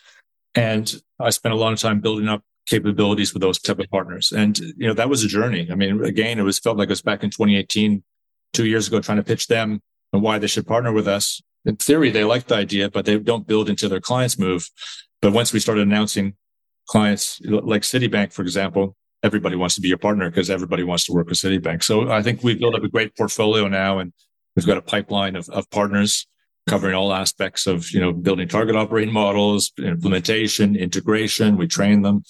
[0.55, 4.33] And I spent a lot of time building up capabilities with those type of partners.
[4.33, 5.69] And, you know, that was a journey.
[5.71, 8.03] I mean, again, it was felt like it was back in 2018,
[8.53, 9.81] two years ago, trying to pitch them
[10.13, 13.19] and why they should partner with us in theory, they like the idea, but they
[13.19, 14.69] don't build into their clients move.
[15.21, 16.35] But once we started announcing
[16.89, 21.13] clients like Citibank, for example, everybody wants to be your partner because everybody wants to
[21.13, 21.83] work with Citibank.
[21.83, 24.13] So I think we've built up a great portfolio now and
[24.57, 26.27] we've got a pipeline of, of partners
[26.69, 31.57] covering all aspects of, you know, building target operating models, implementation, integration.
[31.57, 32.23] We train them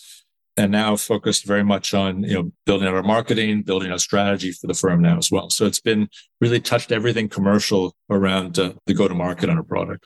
[0.61, 4.53] and now focused very much on you know building out our marketing, building a strategy
[4.53, 5.49] for the firm now as well.
[5.51, 6.09] So it's been
[6.41, 10.05] really touched everything commercial around uh, the go to market on our product.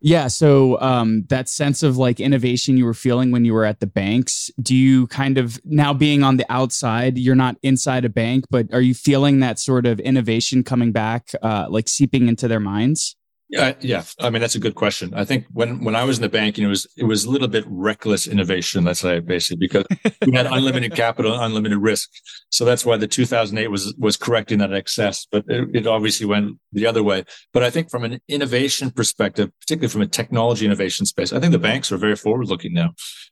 [0.00, 0.28] Yeah.
[0.28, 3.86] So um, that sense of like innovation you were feeling when you were at the
[3.86, 8.44] banks, do you kind of now being on the outside, you're not inside a bank,
[8.48, 12.60] but are you feeling that sort of innovation coming back, uh, like seeping into their
[12.60, 13.16] minds?
[13.50, 14.02] Yeah, uh, yeah.
[14.20, 15.14] I mean, that's a good question.
[15.14, 17.24] I think when when I was in the bank, you know, it was it was
[17.24, 18.84] a little bit reckless innovation.
[18.84, 19.84] Let's say basically because
[20.26, 22.10] we had unlimited capital, unlimited risk.
[22.50, 25.26] So that's why the 2008 was was correcting that excess.
[25.32, 27.24] But it, it obviously went the other way.
[27.54, 31.52] But I think from an innovation perspective, particularly from a technology innovation space, I think
[31.52, 32.90] the banks are very forward looking now,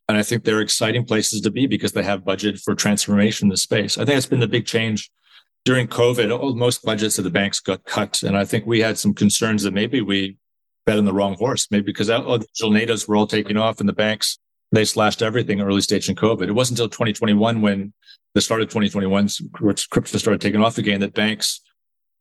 [0.09, 3.51] and I think they're exciting places to be because they have budget for transformation in
[3.51, 3.99] the space.
[3.99, 5.11] I think that's been the big change
[5.67, 8.23] during COVID, most budgets of the banks got cut.
[8.23, 10.39] And I think we had some concerns that maybe we
[10.87, 13.81] bet on the wrong horse, maybe because all the digital natives were all taking off
[13.81, 14.39] and the banks,
[14.71, 16.47] they slashed everything early stage in COVID.
[16.47, 17.93] It wasn't until 2021 when
[18.35, 19.29] the start of 2021,
[19.91, 21.61] crypto started taking off again that banks,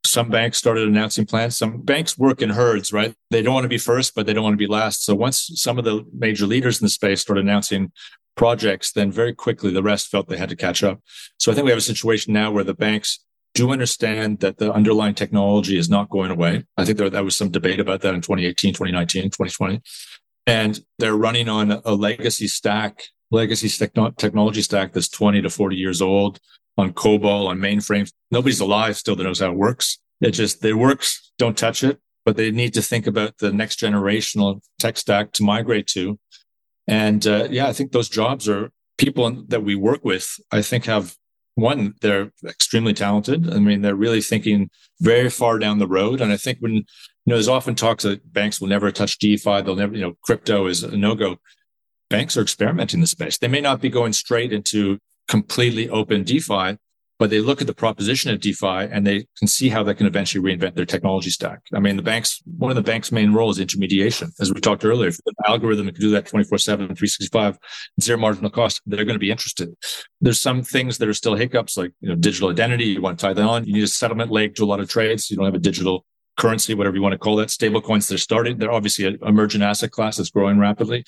[0.04, 1.56] some banks started announcing plans.
[1.56, 3.14] Some banks work in herds, right?
[3.30, 5.04] They don't want to be first, but they don't want to be last.
[5.04, 7.92] So once some of the major leaders in the space started announcing
[8.34, 11.00] projects, then very quickly the rest felt they had to catch up.
[11.38, 13.20] So I think we have a situation now where the banks
[13.56, 16.64] do understand that the underlying technology is not going away.
[16.76, 19.80] I think there, was some debate about that in 2018, 2019, 2020.
[20.46, 23.68] And they're running on a legacy stack, legacy
[24.18, 26.38] technology stack that's 20 to 40 years old
[26.76, 28.12] on COBOL, on mainframes.
[28.30, 29.98] Nobody's alive still that knows how it works.
[30.20, 31.32] It just, it works.
[31.38, 31.98] Don't touch it.
[32.26, 36.18] But they need to think about the next generational tech stack to migrate to.
[36.86, 40.84] And uh, yeah, I think those jobs are people that we work with, I think
[40.84, 41.16] have
[41.56, 43.52] one, they're extremely talented.
[43.52, 46.20] I mean, they're really thinking very far down the road.
[46.20, 46.84] And I think when, you
[47.26, 49.62] know, there's often talks that banks will never touch DeFi.
[49.62, 51.38] They'll never, you know, crypto is a no go.
[52.10, 53.38] Banks are experimenting the space.
[53.38, 56.78] They may not be going straight into completely open DeFi,
[57.18, 60.06] but they look at the proposition of DeFi and they can see how they can
[60.06, 61.60] eventually reinvent their technology stack.
[61.74, 64.32] I mean, the banks, one of the bank's main roles is intermediation.
[64.38, 67.58] As we talked earlier, if the algorithm can do that 24 7, 365,
[68.00, 69.74] zero marginal cost, they're going to be interested.
[70.20, 72.84] There's some things that are still hiccups, like, you know, digital identity.
[72.84, 73.64] You want to tie that on.
[73.64, 75.30] You need a settlement lake, to a lot of trades.
[75.30, 76.04] You don't have a digital
[76.36, 77.50] currency, whatever you want to call that.
[77.50, 78.58] Stable coins, they're starting.
[78.58, 81.04] They're obviously an emergent asset class that's growing rapidly.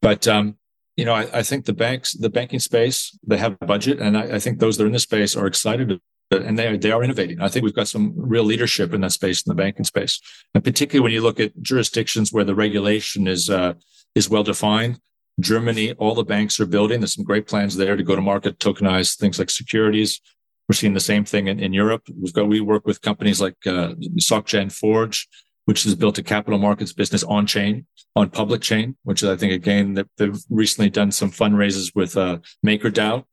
[0.00, 0.56] But, um,
[0.96, 4.16] you know, I, I, think the banks, the banking space, they have a budget, and
[4.16, 6.00] I, I think those that are in the space are excited
[6.30, 7.40] and they are, they are innovating.
[7.40, 10.20] I think we've got some real leadership in that space in the banking space,
[10.54, 13.74] and particularly when you look at jurisdictions where the regulation is uh,
[14.14, 14.98] is well defined.
[15.40, 17.00] Germany, all the banks are building.
[17.00, 20.20] There's some great plans there to go to market, tokenize things like securities.
[20.68, 22.02] We're seeing the same thing in, in Europe.
[22.14, 25.28] We've got we work with companies like uh, SocGen Forge,
[25.64, 29.36] which has built a capital markets business on chain, on public chain, which is, I
[29.36, 33.24] think, again, that they've recently done some fundraisers with uh, MakerDAO.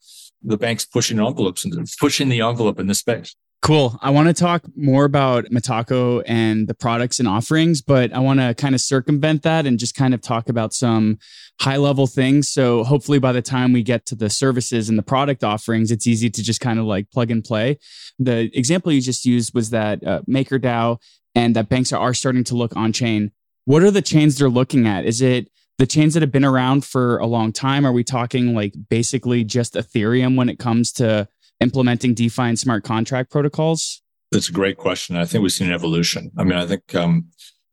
[0.43, 3.35] The bank's pushing envelopes and pushing the envelope in this space.
[3.61, 3.99] Cool.
[4.01, 8.39] I want to talk more about Metaco and the products and offerings, but I want
[8.39, 11.17] to kind of circumvent that and just kind of talk about some
[11.59, 12.47] high level things.
[12.47, 16.07] So hopefully by the time we get to the services and the product offerings, it's
[16.07, 17.79] easy to just kind of like plug and play.
[18.17, 20.99] The example you just used was that uh, MakerDAO
[21.35, 23.31] and that banks are starting to look on chain.
[23.65, 25.05] What are the chains they're looking at?
[25.05, 27.85] Is it the chains that have been around for a long time?
[27.85, 31.27] Are we talking like basically just Ethereum when it comes to
[31.59, 34.01] implementing DeFi and smart contract protocols?
[34.31, 35.15] That's a great question.
[35.15, 36.31] I think we've seen an evolution.
[36.37, 37.29] I mean, I think um,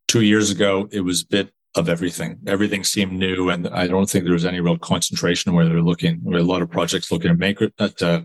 [0.09, 2.39] two years ago, it was a bit of everything.
[2.47, 3.51] Everything seemed new.
[3.51, 6.23] And I don't think there was any real concentration where they're looking.
[6.27, 8.23] A lot of projects looking at Maker, at, uh,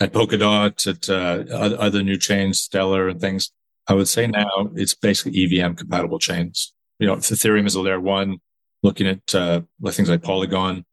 [0.00, 3.50] at Polkadot, at uh, other new chains, Stellar and things.
[3.86, 6.72] I would say now it's basically EVM compatible chains.
[6.98, 8.38] You know, if Ethereum is a layer one,
[8.84, 10.84] looking at uh, things like Polygon.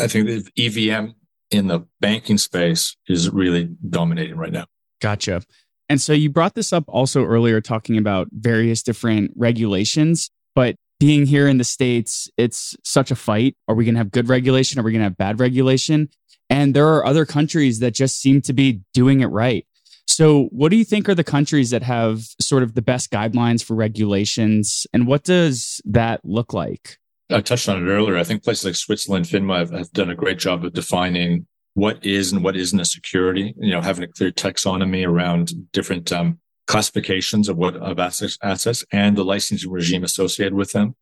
[0.00, 0.50] I think the
[0.90, 1.10] EVM
[1.50, 4.66] in the banking space is really dominating right now.
[5.00, 5.42] Gotcha.
[5.88, 10.30] And so you brought this up also earlier, talking about various different regulations.
[10.54, 13.56] But being here in the States, it's such a fight.
[13.68, 14.80] Are we going to have good regulation?
[14.80, 16.08] Are we going to have bad regulation?
[16.48, 19.66] And there are other countries that just seem to be doing it right.
[20.06, 23.64] So, what do you think are the countries that have sort of the best guidelines
[23.64, 24.86] for regulations?
[24.92, 26.98] And what does that look like?
[27.30, 28.16] I touched on it earlier.
[28.16, 32.04] I think places like Switzerland, FINMA have, have done a great job of defining what
[32.04, 36.38] is and what isn't a security, you know, having a clear taxonomy around different um,
[36.66, 40.94] classifications of what of assets, assets and the licensing regime associated with them.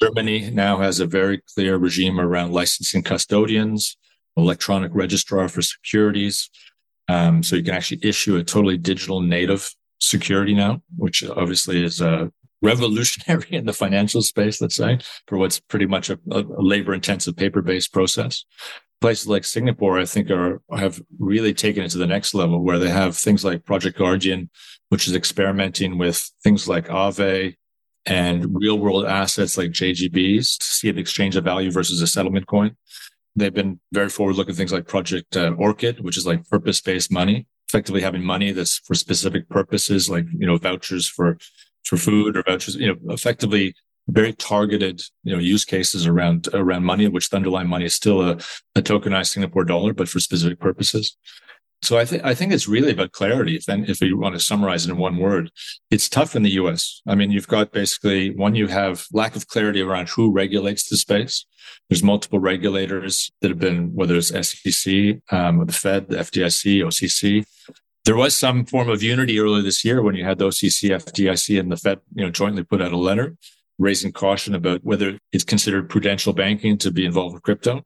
[0.00, 3.96] Germany now has a very clear regime around licensing custodians,
[4.36, 6.50] electronic registrar for securities.
[7.08, 12.00] Um, so you can actually issue a totally digital native security now, which obviously is
[12.00, 12.30] a
[12.62, 17.36] revolutionary in the financial space, let's say, for what's pretty much a, a labor intensive
[17.36, 18.44] paper based process.
[19.00, 22.80] Places like Singapore, I think are, have really taken it to the next level where
[22.80, 24.50] they have things like Project Guardian,
[24.88, 27.54] which is experimenting with things like Aave
[28.06, 32.46] and real world assets like JGBs to see the exchange of value versus a settlement
[32.48, 32.76] coin.
[33.38, 37.12] They've been very forward looking things like Project uh, Orchid, which is like purpose based
[37.12, 41.38] money, effectively having money that's for specific purposes, like, you know, vouchers for
[41.84, 43.74] for food or vouchers, you know, effectively
[44.08, 48.22] very targeted, you know, use cases around around money, which the underlying money is still
[48.22, 48.32] a,
[48.74, 51.16] a tokenized Singapore dollar, but for specific purposes.
[51.82, 53.56] So I think I think it's really about clarity.
[53.56, 55.50] If then if you want to summarize it in one word,
[55.90, 57.00] it's tough in the U.S.
[57.06, 60.96] I mean, you've got basically one, you have lack of clarity around who regulates the
[60.96, 61.46] space.
[61.88, 67.44] There's multiple regulators that have been, whether it's SEC, um, the Fed, the FDIC, OCC,
[68.08, 71.60] there was some form of unity earlier this year when you had the OCC, FDIC,
[71.60, 73.36] and the Fed, you know, jointly put out a letter
[73.78, 77.84] raising caution about whether it's considered prudential banking to be involved with crypto.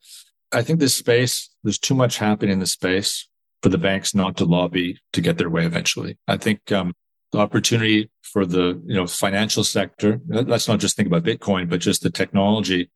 [0.52, 3.28] I think this space, there's too much happening in the space
[3.62, 6.18] for the banks not to lobby to get their way eventually.
[6.27, 6.94] I think um,
[7.31, 10.20] the opportunity for the you know financial sector.
[10.27, 12.90] Let's not just think about Bitcoin, but just the technology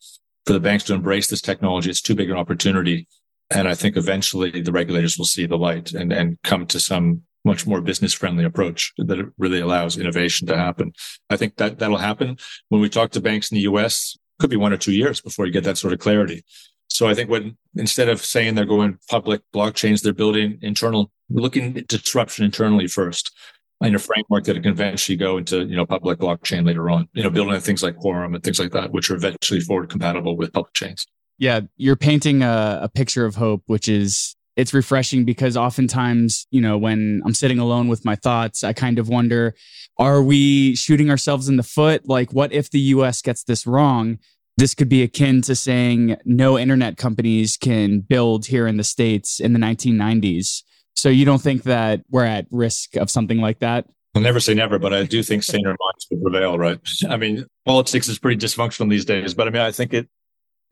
[0.45, 1.91] for the banks to embrace this technology.
[1.91, 3.09] It's too big an opportunity
[3.51, 7.23] and I think eventually the regulators will see the light and, and come to some
[7.45, 10.93] much more business friendly approach that really allows innovation to happen.
[11.31, 12.39] I think that that'll happen
[12.71, 15.47] when we talk to banks in the US, could be one or two years before
[15.47, 16.45] you get that sort of clarity.
[16.89, 21.77] So I think when instead of saying they're going public blockchains, they're building internal, looking
[21.77, 23.35] at disruption internally first
[23.83, 27.23] in a framework that can eventually go into, you know, public blockchain later on, you
[27.23, 30.53] know, building things like Quorum and things like that, which are eventually forward compatible with
[30.53, 31.07] public chains.
[31.39, 36.63] Yeah, you're painting a, a picture of hope, which is it's refreshing because oftentimes, you
[36.63, 39.55] know, when I'm sitting alone with my thoughts, I kind of wonder,
[39.99, 42.09] are we shooting ourselves in the foot?
[42.09, 44.19] Like, what if the US gets this wrong?
[44.57, 49.39] This could be akin to saying no internet companies can build here in the States
[49.39, 50.63] in the 1990s.
[50.95, 53.87] So you don't think that we're at risk of something like that?
[54.15, 56.81] I'll never say never, but I do think saner minds will prevail, right?
[57.07, 60.09] I mean, politics is pretty dysfunctional these days, but I mean, I think it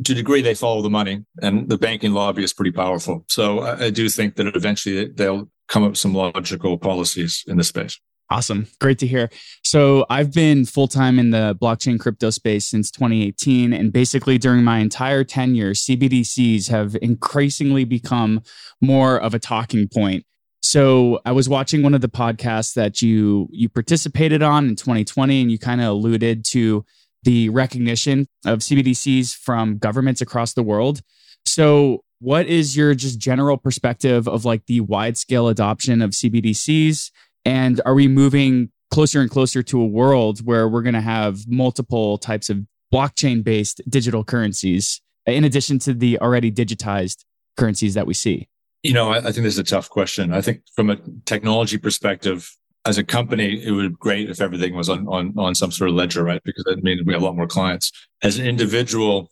[0.02, 3.24] to a degree, they follow the money, and the banking lobby is pretty powerful.
[3.28, 7.58] So I, I do think that eventually they'll come up with some logical policies in
[7.58, 8.00] this space.
[8.30, 8.66] Awesome.
[8.80, 9.28] Great to hear.
[9.62, 13.72] So, I've been full time in the blockchain crypto space since 2018.
[13.72, 18.42] And basically, during my entire tenure, CBDCs have increasingly become
[18.80, 20.24] more of a talking point.
[20.62, 25.42] So, I was watching one of the podcasts that you you participated on in 2020,
[25.42, 26.84] and you kind of alluded to
[27.24, 31.02] the recognition of CBDCs from governments across the world.
[31.44, 37.10] So, what is your just general perspective of like the wide scale adoption of CBDCs?
[37.44, 41.48] And are we moving closer and closer to a world where we're going to have
[41.48, 42.58] multiple types of
[42.92, 47.24] blockchain based digital currencies in addition to the already digitized
[47.56, 48.48] currencies that we see?
[48.82, 50.32] You know, I, I think this is a tough question.
[50.32, 52.50] I think from a technology perspective,
[52.84, 55.88] as a company, it would be great if everything was on, on, on some sort
[55.88, 56.42] of ledger, right?
[56.44, 57.90] Because that means we have a lot more clients.
[58.22, 59.30] As an individual,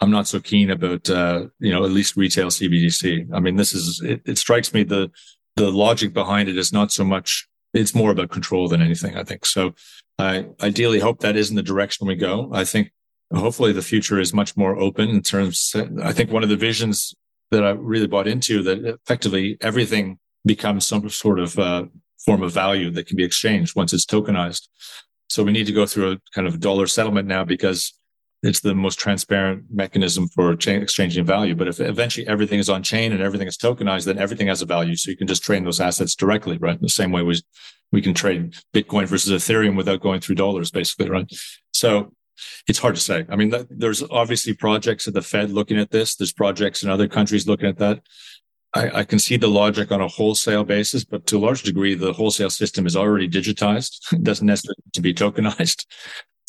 [0.00, 3.28] I'm not so keen about, uh, you know, at least retail CBDC.
[3.32, 5.10] I mean, this is, it, it strikes me the,
[5.56, 9.24] the logic behind it is not so much, it's more about control than anything, I
[9.24, 9.46] think.
[9.46, 9.74] So
[10.18, 12.50] I ideally hope that isn't the direction we go.
[12.52, 12.92] I think
[13.32, 17.14] hopefully the future is much more open in terms, I think one of the visions
[17.50, 21.84] that I really bought into that effectively everything becomes some sort of, uh,
[22.24, 24.68] form of value that can be exchanged once it's tokenized.
[25.28, 27.94] So we need to go through a kind of dollar settlement now because
[28.42, 31.54] it's the most transparent mechanism for exchanging value.
[31.54, 34.66] But if eventually everything is on chain and everything is tokenized, then everything has a
[34.66, 34.96] value.
[34.96, 36.80] So you can just trade those assets directly, right?
[36.80, 37.40] The same way we,
[37.92, 41.30] we can trade Bitcoin versus Ethereum without going through dollars, basically, right?
[41.72, 42.12] So
[42.66, 43.26] it's hard to say.
[43.28, 46.16] I mean, there's obviously projects at the Fed looking at this.
[46.16, 48.00] There's projects in other countries looking at that.
[48.72, 51.94] I, I, can see the logic on a wholesale basis, but to a large degree,
[51.94, 53.98] the wholesale system is already digitized.
[54.12, 55.86] It doesn't necessarily need to be tokenized.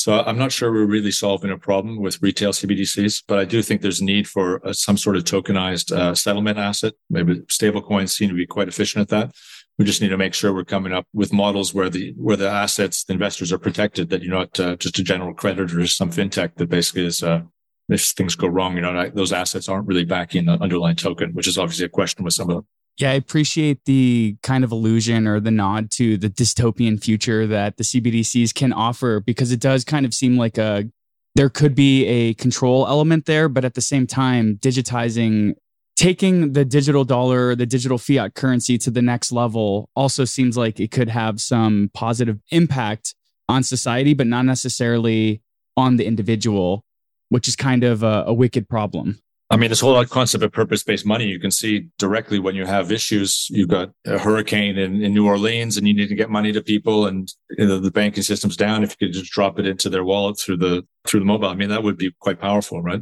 [0.01, 3.61] So I'm not sure we're really solving a problem with retail CBDCs, but I do
[3.61, 6.93] think there's a need for uh, some sort of tokenized uh, settlement asset.
[7.11, 9.35] Maybe stablecoins seem to be quite efficient at that.
[9.77, 12.49] We just need to make sure we're coming up with models where the where the
[12.49, 14.09] assets, the investors are protected.
[14.09, 17.43] That you're not uh, just a general creditor or some fintech that basically is uh,
[17.87, 21.47] if things go wrong, you know, those assets aren't really backing the underlying token, which
[21.47, 22.65] is obviously a question with some of.
[22.97, 27.77] Yeah, I appreciate the kind of illusion or the nod to the dystopian future that
[27.77, 30.89] the CBDCs can offer because it does kind of seem like a
[31.35, 35.55] there could be a control element there, but at the same time, digitizing
[35.95, 40.79] taking the digital dollar, the digital fiat currency to the next level also seems like
[40.79, 43.13] it could have some positive impact
[43.47, 45.41] on society, but not necessarily
[45.77, 46.83] on the individual,
[47.29, 49.19] which is kind of a, a wicked problem.
[49.51, 52.89] I mean, this whole concept of purpose-based money, you can see directly when you have
[52.89, 53.47] issues.
[53.49, 56.61] You've got a hurricane in, in New Orleans and you need to get money to
[56.61, 58.81] people and you know, the banking system's down.
[58.81, 61.55] If you could just drop it into their wallet through the, through the mobile, I
[61.55, 63.01] mean, that would be quite powerful, right?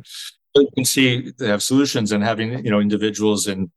[0.55, 3.71] But you can see they have solutions and having, you know, individuals in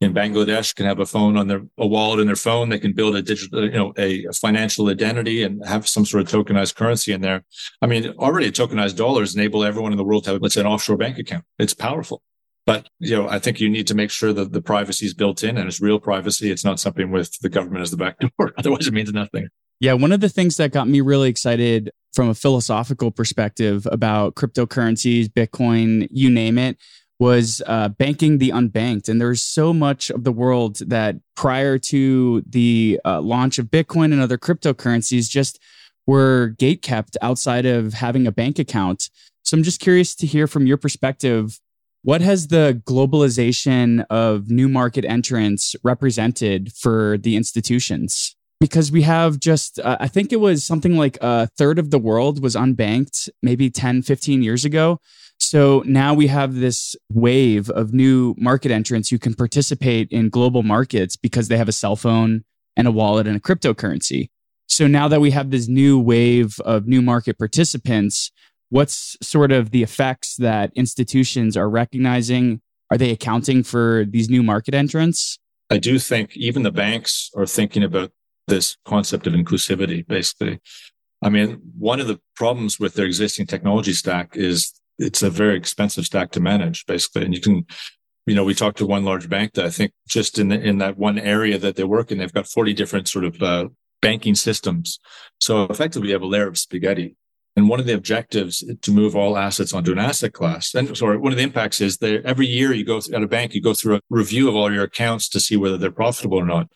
[0.00, 2.68] in Bangladesh can have a phone on their a wallet in their phone.
[2.68, 6.46] They can build a digital, you know, a, financial identity and have some sort of
[6.46, 7.44] tokenized currency in there.
[7.82, 10.66] I mean, already tokenized dollars enable everyone in the world to have, let's say, an
[10.66, 11.44] offshore bank account.
[11.58, 12.22] It's powerful.
[12.64, 15.42] But you know, I think you need to make sure that the privacy is built
[15.42, 16.50] in and it's real privacy.
[16.50, 18.52] It's not something with the government as the back door.
[18.58, 19.48] Otherwise, it means nothing.
[19.80, 24.34] Yeah, one of the things that got me really excited from a philosophical perspective about
[24.34, 26.76] cryptocurrencies, Bitcoin, you name it,
[27.18, 29.08] was uh, banking the unbanked.
[29.08, 34.12] And there's so much of the world that prior to the uh, launch of Bitcoin
[34.12, 35.58] and other cryptocurrencies just
[36.06, 39.10] were gate kept outside of having a bank account.
[39.42, 41.58] So I'm just curious to hear from your perspective.
[42.02, 48.36] What has the globalization of new market entrants represented for the institutions?
[48.60, 51.98] Because we have just, uh, I think it was something like a third of the
[51.98, 55.00] world was unbanked maybe 10, 15 years ago.
[55.38, 60.62] So now we have this wave of new market entrants who can participate in global
[60.62, 62.44] markets because they have a cell phone
[62.76, 64.28] and a wallet and a cryptocurrency.
[64.66, 68.30] So now that we have this new wave of new market participants,
[68.68, 72.60] what's sort of the effects that institutions are recognizing?
[72.90, 75.38] Are they accounting for these new market entrants?
[75.70, 78.10] I do think even the banks are thinking about
[78.46, 80.60] this concept of inclusivity, basically.
[81.22, 85.56] I mean, one of the problems with their existing technology stack is it's a very
[85.56, 87.24] expensive stack to manage, basically.
[87.24, 87.66] And you can,
[88.26, 90.78] you know, we talked to one large bank that I think just in the, in
[90.78, 93.68] that one area that they work in, they've got 40 different sort of uh,
[94.02, 94.98] banking systems.
[95.40, 97.16] So effectively, you have a layer of spaghetti.
[97.56, 100.74] And one of the objectives to move all assets onto an asset class.
[100.76, 103.52] And sorry, one of the impacts is that every year you go at a bank,
[103.52, 106.46] you go through a review of all your accounts to see whether they're profitable or
[106.46, 106.68] not.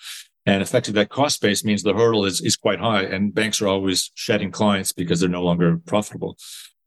[0.45, 3.69] And effectively that cost base means the hurdle is, is quite high and banks are
[3.69, 6.37] always shedding clients because they're no longer profitable.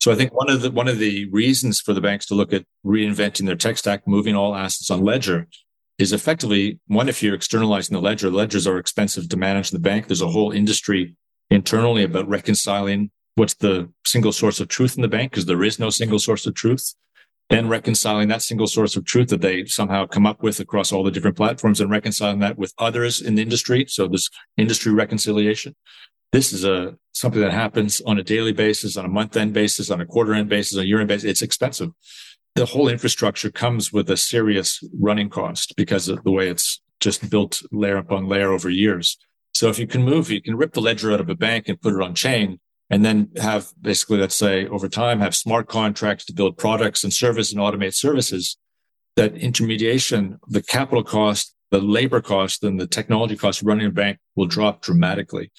[0.05, 2.53] So I think one of the one of the reasons for the banks to look
[2.53, 5.47] at reinventing their tech stack, moving all assets on ledger,
[5.97, 9.89] is effectively one if you're externalizing the ledger, ledgers are expensive to manage in the
[9.89, 10.05] bank.
[10.05, 11.15] There's a whole industry
[11.49, 15.79] internally about reconciling what's the single source of truth in the bank because there is
[15.79, 16.93] no single source of truth.
[17.49, 21.03] Then reconciling that single source of truth that they somehow come up with across all
[21.03, 23.87] the different platforms and reconciling that with others in the industry.
[23.87, 25.75] So this industry reconciliation.
[26.31, 29.89] This is a something that happens on a daily basis, on a month end basis,
[29.89, 31.29] on a quarter end basis, on a year end basis.
[31.29, 31.91] It's expensive.
[32.55, 37.29] The whole infrastructure comes with a serious running cost because of the way it's just
[37.29, 39.17] built layer upon layer over years.
[39.53, 41.79] So if you can move, you can rip the ledger out of a bank and
[41.79, 42.59] put it on chain
[42.89, 47.13] and then have basically, let's say over time, have smart contracts to build products and
[47.13, 48.57] service and automate services
[49.15, 54.17] that intermediation, the capital cost, the labor cost and the technology cost running a bank
[54.35, 55.51] will drop dramatically.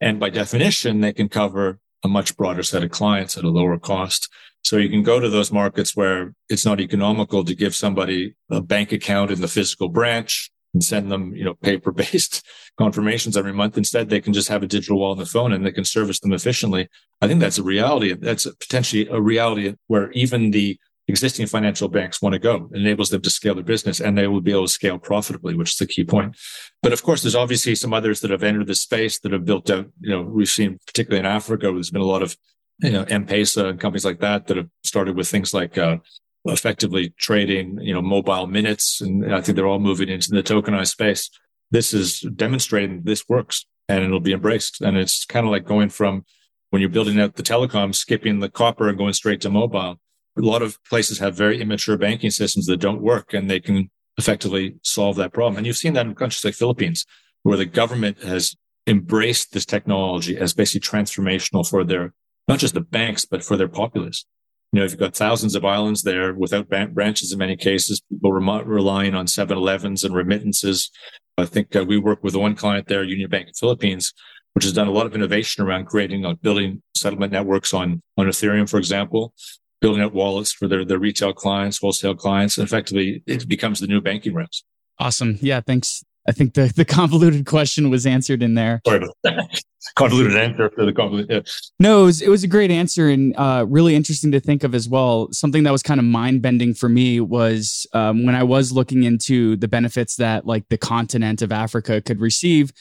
[0.00, 3.78] And by definition, they can cover a much broader set of clients at a lower
[3.78, 4.28] cost.
[4.62, 8.60] So you can go to those markets where it's not economical to give somebody a
[8.60, 12.46] bank account in the physical branch and send them, you know, paper based
[12.78, 13.76] confirmations every month.
[13.76, 16.20] Instead, they can just have a digital wall on the phone and they can service
[16.20, 16.88] them efficiently.
[17.20, 18.12] I think that's a reality.
[18.12, 20.78] That's potentially a reality where even the
[21.08, 22.68] existing financial banks want to go.
[22.72, 25.54] It enables them to scale their business and they will be able to scale profitably,
[25.54, 26.36] which is the key point.
[26.82, 29.70] But of course, there's obviously some others that have entered the space that have built
[29.70, 32.36] out, you know, we've seen particularly in Africa, there's been a lot of,
[32.80, 35.96] you know, M-Pesa and companies like that that have started with things like, uh,
[36.44, 39.00] effectively trading, you know, mobile minutes.
[39.00, 41.30] And I think they're all moving into the tokenized space.
[41.70, 44.80] This is demonstrating this works and it'll be embraced.
[44.80, 46.24] And it's kind of like going from
[46.70, 49.98] when you're building out the telecom, skipping the copper and going straight to mobile
[50.38, 53.90] a lot of places have very immature banking systems that don't work and they can
[54.16, 55.56] effectively solve that problem.
[55.56, 57.04] And you've seen that in countries like Philippines,
[57.42, 62.14] where the government has embraced this technology as basically transformational for their
[62.48, 64.24] not just the banks, but for their populace.
[64.72, 68.32] You know, if you've got thousands of islands there without branches in many cases, people
[68.32, 70.90] relying on 7-Elevens and remittances.
[71.36, 74.12] I think uh, we work with one client there, Union Bank of Philippines,
[74.54, 78.26] which has done a lot of innovation around creating, like building settlement networks on, on
[78.26, 79.32] Ethereum, for example,
[79.80, 82.58] building out wallets for their, their retail clients, wholesale clients.
[82.58, 84.64] And effectively, it becomes the new banking rails.
[84.98, 85.38] Awesome.
[85.40, 85.60] Yeah.
[85.60, 86.04] Thanks.
[86.28, 88.82] I think the, the convoluted question was answered in there.
[88.86, 89.62] Sorry about that.
[89.96, 91.30] convoluted answer for the convoluted.
[91.30, 91.52] Yeah.
[91.80, 94.74] No, it was, it was a great answer and uh, really interesting to think of
[94.74, 95.28] as well.
[95.32, 99.04] Something that was kind of mind bending for me was um, when I was looking
[99.04, 102.72] into the benefits that like the continent of Africa could receive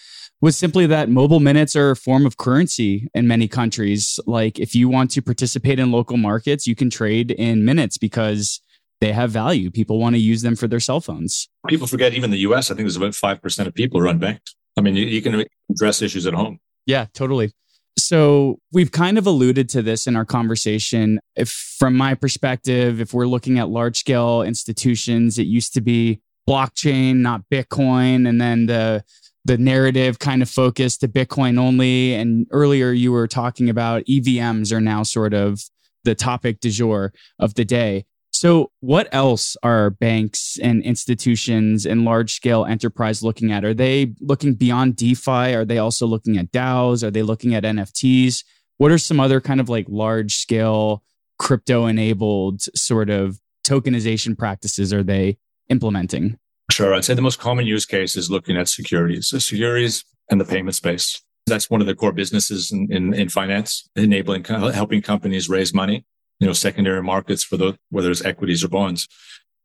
[0.41, 4.19] was simply that mobile minutes are a form of currency in many countries.
[4.27, 8.61] Like if you want to participate in local markets, you can trade in minutes because
[9.01, 9.71] they have value.
[9.71, 11.49] People want to use them for their cell phones.
[11.67, 14.53] People forget even the US, I think there's about 5% of people are unbanked.
[14.77, 16.59] I mean, you, you can address issues at home.
[16.85, 17.51] Yeah, totally.
[17.97, 21.19] So we've kind of alluded to this in our conversation.
[21.35, 26.21] If from my perspective, if we're looking at large scale institutions, it used to be
[26.47, 28.29] blockchain, not Bitcoin.
[28.29, 29.03] And then the
[29.47, 32.13] the narrative kind of focused to Bitcoin only.
[32.13, 35.61] And earlier you were talking about EVMs are now sort of
[36.03, 38.05] the topic du jour of the day.
[38.31, 43.65] So, what else are banks and institutions and large scale enterprise looking at?
[43.65, 45.55] Are they looking beyond DeFi?
[45.55, 47.03] Are they also looking at DAOs?
[47.03, 48.43] Are they looking at NFTs?
[48.77, 51.03] What are some other kind of like large scale
[51.39, 55.39] crypto enabled sort of tokenization practices are they
[55.69, 56.37] implementing?
[56.71, 56.93] Sure.
[56.93, 60.45] I'd say the most common use case is looking at securities, so securities and the
[60.45, 61.21] payment space.
[61.45, 66.05] That's one of the core businesses in, in, in finance, enabling, helping companies raise money,
[66.39, 69.07] you know, secondary markets for the, whether it's equities or bonds.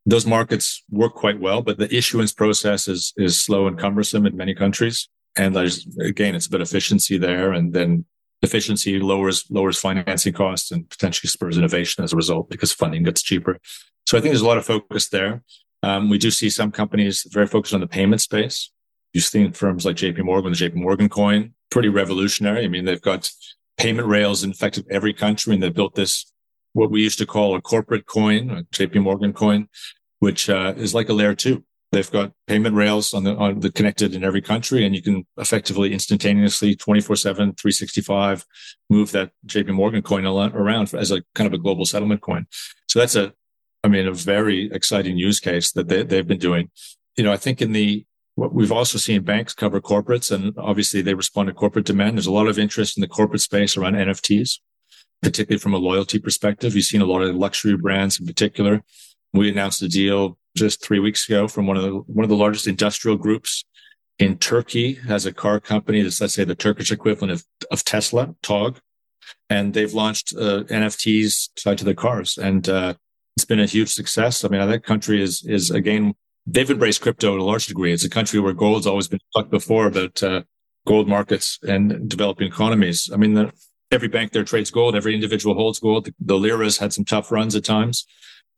[0.06, 4.36] Those markets work quite well, but the issuance process is, is slow and cumbersome in
[4.36, 5.08] many countries.
[5.36, 7.52] And there's, again, it's about efficiency there.
[7.52, 8.04] And then
[8.42, 13.22] efficiency lowers, lowers financing costs and potentially spurs innovation as a result because funding gets
[13.22, 13.58] cheaper.
[14.06, 15.42] So I think there's a lot of focus there.
[15.82, 18.70] Um, we do see some companies very focused on the payment space.
[19.12, 22.64] You've seen firms like JP Morgan, the JP Morgan coin, pretty revolutionary.
[22.64, 23.30] I mean, they've got
[23.76, 26.30] payment rails in effect every country and they've built this,
[26.72, 29.68] what we used to call a corporate coin, a JP Morgan coin,
[30.20, 31.64] which uh, is like a layer two.
[31.90, 35.26] They've got payment rails on the, on the connected in every country and you can
[35.36, 38.46] effectively instantaneously 24 seven, 365
[38.88, 42.46] move that JP Morgan coin around as a kind of a global settlement coin.
[42.88, 43.34] So that's a,
[43.84, 46.70] I mean, a very exciting use case that they, they've been doing.
[47.16, 48.06] You know, I think in the,
[48.36, 52.16] what we've also seen banks cover corporates and obviously they respond to corporate demand.
[52.16, 54.60] There's a lot of interest in the corporate space around NFTs,
[55.20, 56.74] particularly from a loyalty perspective.
[56.74, 58.82] You've seen a lot of luxury brands in particular.
[59.32, 62.36] We announced a deal just three weeks ago from one of the, one of the
[62.36, 63.64] largest industrial groups
[64.18, 68.34] in Turkey has a car company that's, let's say, the Turkish equivalent of, of Tesla,
[68.42, 68.78] TOG.
[69.50, 72.38] And they've launched uh, NFTs tied to their cars.
[72.38, 72.94] And, uh,
[73.36, 74.44] it's been a huge success.
[74.44, 76.14] I mean, that country is, is again,
[76.46, 77.92] they've embraced crypto to a large degree.
[77.92, 80.42] It's a country where gold's always been talked before about, uh,
[80.86, 83.08] gold markets and developing economies.
[83.12, 83.52] I mean, the,
[83.90, 84.96] every bank there trades gold.
[84.96, 86.06] Every individual holds gold.
[86.06, 88.06] The, the lira's had some tough runs at times.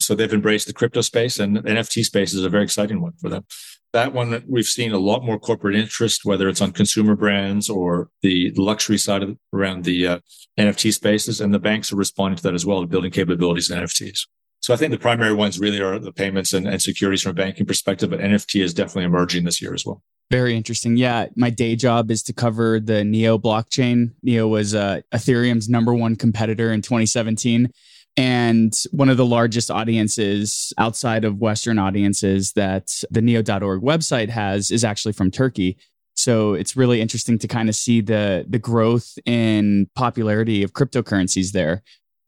[0.00, 3.28] So they've embraced the crypto space and NFT space is a very exciting one for
[3.28, 3.44] them.
[3.92, 8.08] That one, we've seen a lot more corporate interest, whether it's on consumer brands or
[8.22, 10.18] the luxury side of around the uh,
[10.58, 11.40] NFT spaces.
[11.40, 14.26] And the banks are responding to that as well, building capabilities in NFTs.
[14.64, 17.34] So I think the primary ones really are the payments and, and securities from a
[17.34, 20.02] banking perspective, but NFT is definitely emerging this year as well.
[20.30, 20.96] Very interesting.
[20.96, 24.12] Yeah, my day job is to cover the Neo blockchain.
[24.22, 27.70] Neo was uh, Ethereum's number one competitor in 2017
[28.16, 34.70] and one of the largest audiences outside of Western audiences that the neo.org website has
[34.70, 35.76] is actually from Turkey.
[36.16, 41.52] So it's really interesting to kind of see the the growth in popularity of cryptocurrencies
[41.52, 41.82] there.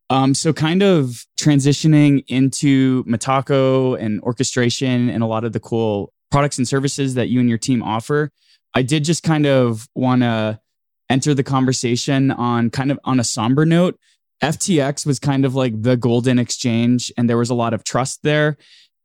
[0.09, 6.13] Um, so kind of transitioning into Metaco and orchestration and a lot of the cool
[6.31, 8.31] products and services that you and your team offer.
[8.75, 10.61] I did just kind of want to
[11.09, 13.99] enter the conversation on kind of on a somber note.
[14.43, 18.23] FTX was kind of like the golden exchange, and there was a lot of trust
[18.23, 18.59] there.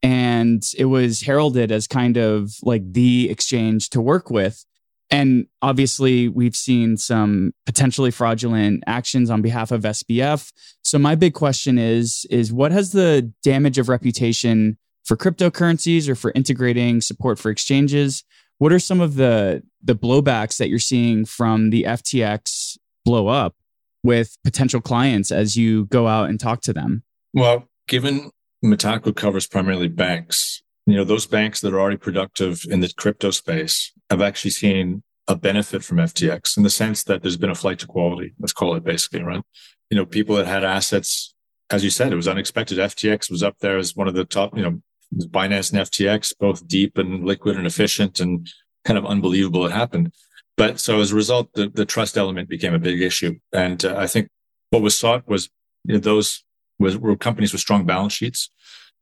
[0.04, 4.66] And it was heralded as kind of like the exchange to work with.
[5.12, 10.52] And obviously, we've seen some potentially fraudulent actions on behalf of SBF.
[10.84, 16.16] So my big question is is what has the damage of reputation for cryptocurrencies or
[16.16, 18.24] for integrating support for exchanges?
[18.60, 23.56] What are some of the the blowbacks that you're seeing from the FTX blow up
[24.04, 27.04] with potential clients as you go out and talk to them?
[27.34, 28.32] Well, given
[28.64, 30.62] Metaco covers primarily banks,
[30.92, 35.04] you know, those banks that are already productive in the crypto space have actually seen
[35.28, 38.34] a benefit from FTX in the sense that there's been a flight to quality.
[38.40, 39.44] Let's call it basically, right?
[39.92, 41.36] you know, people that had assets,
[41.70, 42.80] as you said, it was unexpected.
[42.80, 44.82] FTX was up there as one of the top, you know,
[45.14, 48.50] Binance and FTX, both deep and liquid and efficient and
[48.86, 50.14] kind of unbelievable it happened.
[50.56, 53.38] But so as a result, the, the trust element became a big issue.
[53.52, 54.30] And uh, I think
[54.70, 55.50] what was sought was
[55.84, 56.46] you know, those
[56.80, 58.50] was, were companies with strong balance sheets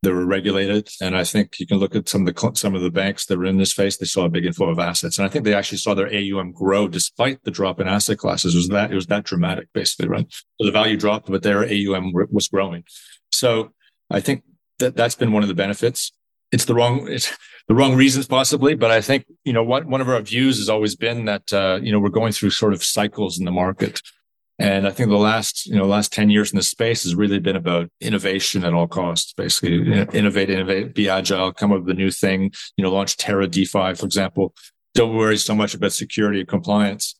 [0.02, 0.90] that were regulated.
[1.02, 3.38] And I think you can look at some of the some of the banks that
[3.38, 3.98] were in this space.
[3.98, 6.52] They saw a big inflow of assets, and I think they actually saw their AUM
[6.54, 8.54] grow despite the drop in asset classes.
[8.54, 10.26] It was that it was that dramatic, basically, right?
[10.60, 12.84] So the value dropped, but their AUM was growing.
[13.32, 13.72] So
[14.10, 14.44] I think
[14.80, 16.12] that that's been one of the benefits.
[16.52, 17.36] It's the wrong it's
[17.68, 20.70] the wrong reasons possibly, but I think you know what one of our views has
[20.70, 24.02] always been that uh, you know we're going through sort of cycles in the market.
[24.60, 27.40] And I think the last, you know, last 10 years in this space has really
[27.40, 29.78] been about innovation at all costs, basically
[30.14, 33.94] innovate, innovate, be agile, come up with a new thing, you know, launch Terra DeFi,
[33.94, 34.54] for example.
[34.96, 37.16] Don't worry so much about security and compliance.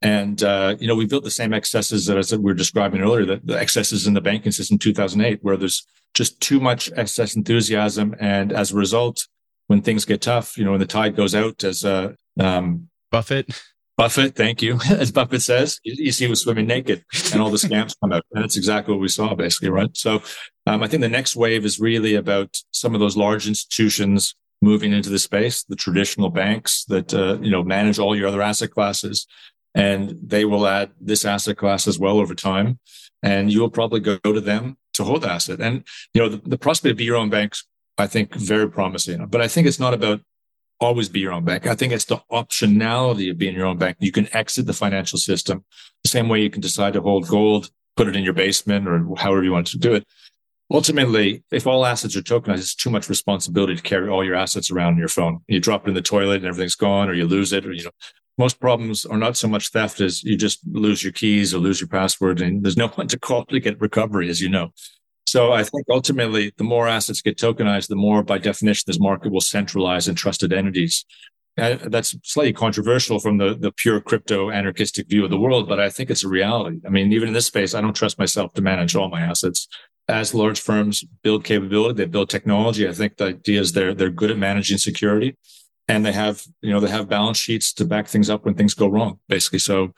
[0.00, 3.26] And, uh, you know, we built the same excesses that as we were describing earlier,
[3.26, 8.14] the, the excesses in the banking system 2008, where there's just too much excess enthusiasm.
[8.18, 9.26] And as a result,
[9.66, 13.50] when things get tough, you know, when the tide goes out, as uh, um, Buffett
[13.98, 14.78] Buffett, thank you.
[14.90, 18.22] As Buffett says, you, see him swimming naked and all the scams come out.
[18.32, 19.94] And that's exactly what we saw basically, right?
[19.94, 20.22] So
[20.66, 24.92] um, I think the next wave is really about some of those large institutions moving
[24.92, 28.70] into the space, the traditional banks that, uh, you know, manage all your other asset
[28.70, 29.26] classes.
[29.74, 32.78] And they will add this asset class as well over time.
[33.24, 35.60] And you will probably go to them to hold the asset.
[35.60, 35.84] And,
[36.14, 37.64] you know, the, the prospect of be your own banks,
[37.98, 39.26] I think very promising.
[39.26, 40.20] But I think it's not about
[40.80, 41.66] always be your own bank.
[41.66, 43.96] I think it's the optionality of being your own bank.
[44.00, 45.64] You can exit the financial system
[46.02, 49.04] the same way you can decide to hold gold, put it in your basement or
[49.16, 50.06] however you want to do it.
[50.70, 54.70] Ultimately, if all assets are tokenized, it's too much responsibility to carry all your assets
[54.70, 55.40] around on your phone.
[55.48, 57.84] You drop it in the toilet and everything's gone or you lose it or, you
[57.84, 57.90] know,
[58.36, 61.80] most problems are not so much theft as you just lose your keys or lose
[61.80, 64.70] your password and there's no one to call to get recovery, as you know.
[65.28, 69.30] So I think ultimately, the more assets get tokenized, the more, by definition, this market
[69.30, 71.04] will centralize in trusted entities.
[71.58, 75.78] Uh, that's slightly controversial from the, the pure crypto anarchistic view of the world, but
[75.78, 76.80] I think it's a reality.
[76.86, 79.68] I mean, even in this space, I don't trust myself to manage all my assets.
[80.08, 82.88] As large firms build capability, they build technology.
[82.88, 85.36] I think the idea is they're they're good at managing security,
[85.88, 88.72] and they have you know they have balance sheets to back things up when things
[88.72, 89.18] go wrong.
[89.28, 89.92] Basically, so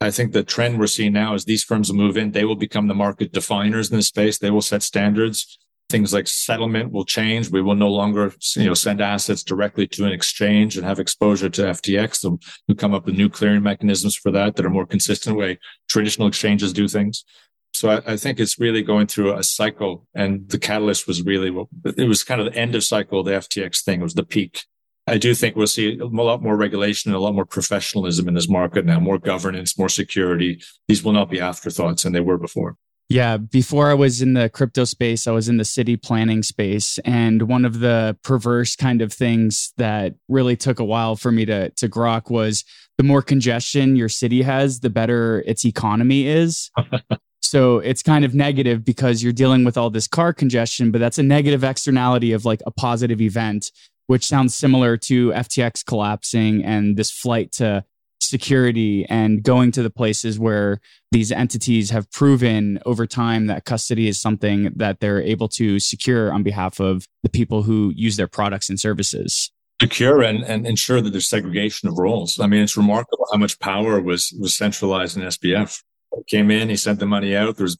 [0.00, 2.32] I think the trend we're seeing now is these firms will move in.
[2.32, 4.38] They will become the market definers in this space.
[4.38, 5.58] They will set standards.
[5.88, 7.50] Things like settlement will change.
[7.50, 11.48] We will no longer, you know, send assets directly to an exchange and have exposure
[11.48, 12.16] to FTX.
[12.16, 12.38] So
[12.68, 16.28] we come up with new clearing mechanisms for that that are more consistent way traditional
[16.28, 17.24] exchanges do things.
[17.72, 21.54] So I, I, think it's really going through a cycle, and the catalyst was really
[21.84, 23.22] it was kind of the end of cycle.
[23.22, 24.64] The FTX thing was the peak,
[25.06, 28.34] I do think we'll see a lot more regulation and a lot more professionalism in
[28.34, 30.60] this market now, more governance, more security.
[30.88, 32.76] These will not be afterthoughts, and they were before.
[33.08, 36.98] Yeah, before I was in the crypto space, I was in the city planning space.
[37.04, 41.44] And one of the perverse kind of things that really took a while for me
[41.44, 42.64] to, to grok was
[42.98, 46.72] the more congestion your city has, the better its economy is.
[47.40, 51.18] so it's kind of negative because you're dealing with all this car congestion, but that's
[51.18, 53.70] a negative externality of like a positive event
[54.06, 57.84] which sounds similar to FTX collapsing and this flight to
[58.20, 60.80] security and going to the places where
[61.12, 66.32] these entities have proven over time that custody is something that they're able to secure
[66.32, 71.00] on behalf of the people who use their products and services secure and, and ensure
[71.00, 72.40] that there's segregation of roles.
[72.40, 75.82] I mean, it's remarkable how much power was was centralized in SBF.
[76.28, 77.56] came in, he sent the money out.
[77.56, 77.76] There's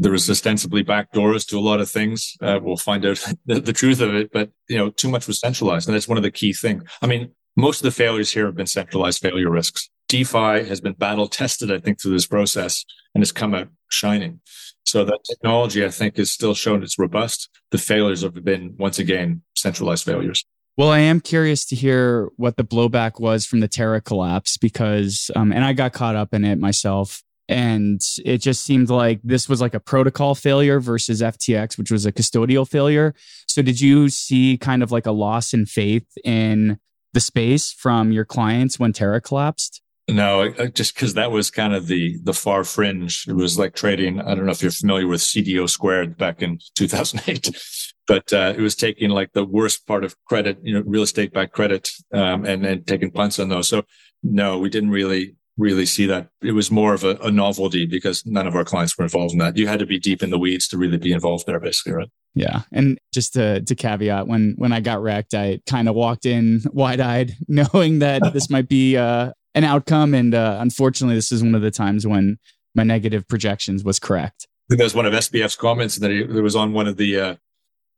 [0.00, 2.34] there was ostensibly backdoors to a lot of things.
[2.40, 5.38] Uh, we'll find out the, the, truth of it, but you know, too much was
[5.38, 6.82] centralized, and that's one of the key things.
[7.02, 9.90] I mean, most of the failures here have been centralized failure risks.
[10.08, 12.84] DeFi has been battle tested, I think, through this process,
[13.14, 14.40] and has come out shining.
[14.84, 17.50] So that technology, I think, is still shown it's robust.
[17.70, 20.44] The failures have been once again centralized failures.
[20.76, 25.30] Well, I am curious to hear what the blowback was from the Terra collapse because,
[25.36, 29.48] um, and I got caught up in it myself and it just seemed like this
[29.48, 33.12] was like a protocol failure versus FTX, which was a custodial failure.
[33.48, 36.78] So, did you see kind of like a loss in faith in
[37.12, 39.82] the space from your clients when Terra collapsed?
[40.08, 43.24] No, just because that was kind of the the far fringe.
[43.26, 44.20] It was like trading.
[44.20, 47.50] I don't know if you're familiar with CDO squared back in 2008,
[48.06, 51.32] but uh, it was taking like the worst part of credit, you know, real estate
[51.32, 53.68] backed credit, um, and and taking punts on those.
[53.68, 53.82] So
[54.22, 56.28] no, we didn't really really see that.
[56.42, 59.38] It was more of a, a, novelty because none of our clients were involved in
[59.38, 59.56] that.
[59.56, 62.08] You had to be deep in the weeds to really be involved there, basically, right?
[62.34, 62.62] Yeah.
[62.72, 66.62] And just to, to caveat, when when I got wrecked, I kind of walked in
[66.72, 70.14] wide eyed, knowing that this might be uh, an outcome.
[70.14, 72.38] And uh, unfortunately, this is one of the times when
[72.74, 74.46] my negative projections was correct.
[74.48, 77.18] I think that was one of SBF's comments that it, was on one of the
[77.18, 77.34] uh,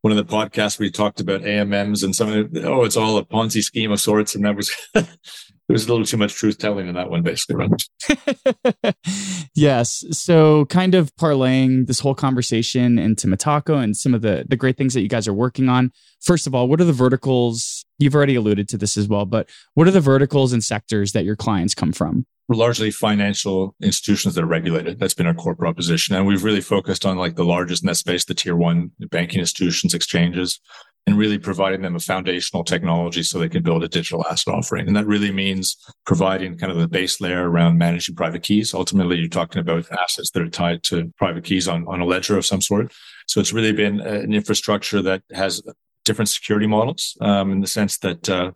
[0.03, 3.17] one of the podcasts we talked about AMMs and some of it, oh, it's all
[3.17, 4.35] a Ponzi scheme of sorts.
[4.35, 4.71] And that was,
[5.69, 7.67] there was a little too much truth telling in that one, basically.
[7.67, 8.95] Right?
[9.55, 10.05] yes.
[10.11, 14.77] So kind of parlaying this whole conversation into Metaco and some of the, the great
[14.77, 15.93] things that you guys are working on.
[16.21, 17.85] First of all, what are the verticals?
[17.99, 21.25] You've already alluded to this as well, but what are the verticals and sectors that
[21.25, 22.27] your clients come from?
[22.49, 24.99] We're largely financial institutions that are regulated.
[24.99, 26.17] That's been our core proposition.
[26.17, 29.39] And we've really focused on like the largest in that space, the tier one banking
[29.39, 30.61] institutions, exchanges,
[31.07, 34.87] and really providing them a foundational technology so they can build a digital asset offering.
[34.87, 35.77] And that really means
[36.07, 38.73] providing kind of the base layer around managing private keys.
[38.73, 42.39] Ultimately, you're talking about assets that are tied to private keys on, on a ledger
[42.39, 42.93] of some sort.
[43.27, 45.61] So it's really been an infrastructure that has
[46.05, 48.53] different security models um, in the sense that uh,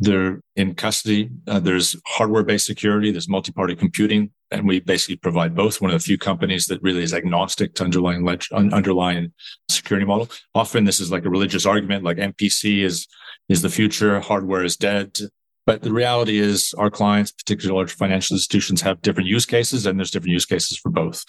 [0.00, 1.30] they're in custody.
[1.46, 3.10] Uh, there's hardware based security.
[3.10, 4.30] There's multi party computing.
[4.50, 5.80] And we basically provide both.
[5.80, 9.32] One of the few companies that really is agnostic to underlying underlying
[9.78, 10.28] security model.
[10.54, 13.06] Often this is like a religious argument, like MPC is,
[13.48, 14.20] is the future.
[14.20, 15.18] Hardware is dead.
[15.66, 19.98] But the reality is our clients, particularly large financial institutions, have different use cases and
[19.98, 21.22] there's different use cases for both.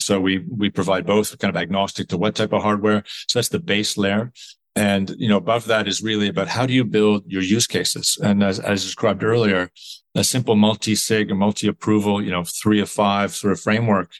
[0.00, 3.02] So we, we provide both kind of agnostic to what type of hardware.
[3.28, 4.32] So that's the base layer.
[4.74, 8.16] And, you know, above that is really about how do you build your use cases?
[8.22, 9.70] And as, as described earlier,
[10.14, 14.12] a simple multi-sig or multi-approval, you know, three of five sort of framework,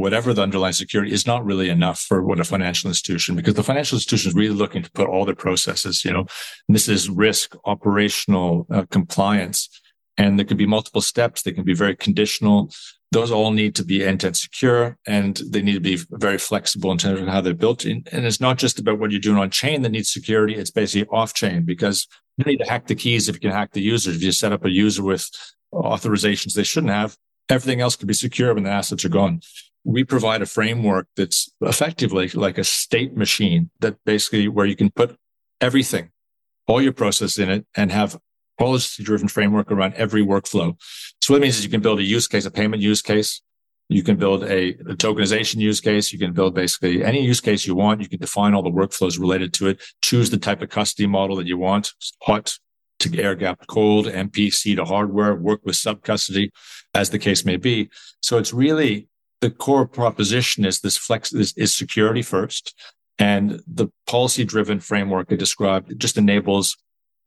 [0.00, 3.62] whatever the underlying security is not really enough for what a financial institution, because the
[3.62, 6.26] financial institution is really looking to put all their processes, you know,
[6.68, 9.68] this is risk, operational uh, compliance,
[10.16, 11.42] and there can be multiple steps.
[11.42, 12.70] They can be very conditional
[13.12, 16.98] those all need to be end-to-end secure and they need to be very flexible in
[16.98, 17.84] terms of how they're built.
[17.84, 20.54] And it's not just about what you're doing on chain that needs security.
[20.54, 23.72] It's basically off chain because you need to hack the keys if you can hack
[23.72, 24.16] the users.
[24.16, 25.28] If you set up a user with
[25.74, 27.16] authorizations they shouldn't have,
[27.48, 29.40] everything else could be secure when the assets are gone.
[29.84, 34.90] We provide a framework that's effectively like a state machine that basically where you can
[34.90, 35.16] put
[35.60, 36.10] everything,
[36.66, 38.18] all your process in it and have
[38.58, 40.76] policy driven framework around every workflow.
[41.22, 43.40] So what it means is you can build a use case, a payment use case.
[43.88, 46.12] You can build a, a, tokenization use case.
[46.12, 48.00] You can build basically any use case you want.
[48.00, 49.82] You can define all the workflows related to it.
[50.00, 51.92] Choose the type of custody model that you want.
[52.22, 52.56] Hot
[53.00, 56.52] to air gap cold, MPC to hardware, work with sub custody
[56.94, 57.90] as the case may be.
[58.20, 59.08] So it's really
[59.40, 62.74] the core proposition is this flex is, is security first.
[63.18, 66.76] And the policy driven framework I described just enables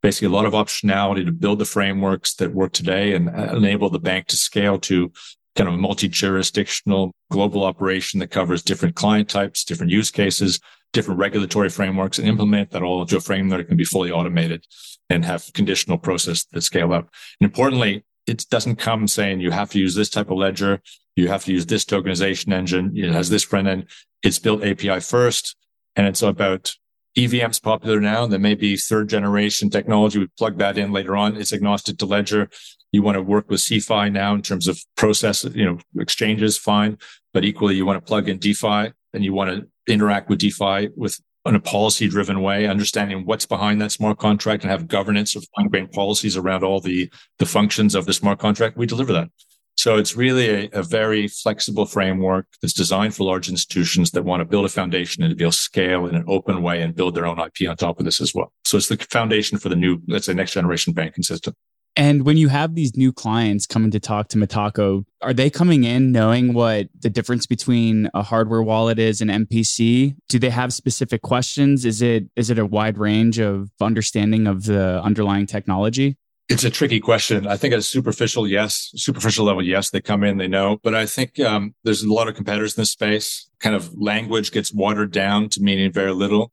[0.02, 3.88] basically a lot of optionality to build the frameworks that work today and uh, enable
[3.90, 5.12] the bank to scale to
[5.56, 10.60] kind of a multi-jurisdictional global operation that covers different client types, different use cases,
[10.92, 14.64] different regulatory frameworks and implement that all into a framework that can be fully automated
[15.10, 17.08] and have conditional process that scale up.
[17.40, 20.80] And importantly, it doesn't come saying you have to use this type of ledger.
[21.16, 22.92] You have to use this tokenization engine.
[22.96, 23.86] It has this front end.
[24.22, 25.56] It's built API first.
[25.96, 26.74] And it's about
[27.16, 28.26] EVM's popular now.
[28.26, 30.18] There may be third generation technology.
[30.18, 31.36] We plug that in later on.
[31.36, 32.48] It's agnostic to ledger.
[32.90, 36.98] You want to work with CeFi now in terms of process, you know, exchanges, fine.
[37.32, 40.88] But equally, you want to plug in DeFi and you want to interact with DeFi
[40.96, 45.36] with in a policy driven way, understanding what's behind that smart contract and have governance
[45.36, 48.76] of fine grained policies around all the, the functions of the smart contract.
[48.76, 49.28] We deliver that.
[49.76, 54.40] So it's really a, a, very flexible framework that's designed for large institutions that want
[54.40, 56.94] to build a foundation and to be able to scale in an open way and
[56.94, 58.52] build their own IP on top of this as well.
[58.64, 61.54] So it's the foundation for the new, let's say, next generation banking system.
[61.96, 65.84] And when you have these new clients coming to talk to Metaco, are they coming
[65.84, 70.16] in knowing what the difference between a hardware wallet is and MPC?
[70.28, 71.84] Do they have specific questions?
[71.84, 76.16] Is it is it a wide range of understanding of the underlying technology?
[76.48, 77.46] It's a tricky question.
[77.46, 80.78] I think at a superficial, yes, superficial level, yes, they come in, they know.
[80.82, 83.48] But I think um, there's a lot of competitors in this space.
[83.60, 86.52] Kind of language gets watered down to meaning very little.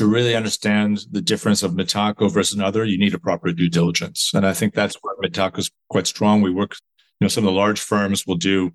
[0.00, 4.30] To really understand the difference of Metaco versus another, you need a proper due diligence.
[4.32, 6.40] And I think that's where Metaco is quite strong.
[6.40, 6.76] We work,
[7.20, 8.72] you know, some of the large firms will do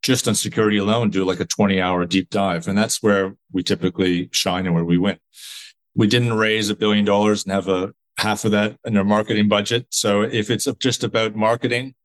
[0.00, 2.68] just on security alone, do like a 20 hour deep dive.
[2.68, 5.18] And that's where we typically shine and where we win.
[5.94, 9.48] We didn't raise a billion dollars and have a half of that in our marketing
[9.48, 9.88] budget.
[9.90, 11.96] So if it's just about marketing,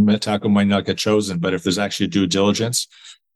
[0.00, 1.40] Metaco might not get chosen.
[1.40, 2.88] But if there's actually due diligence,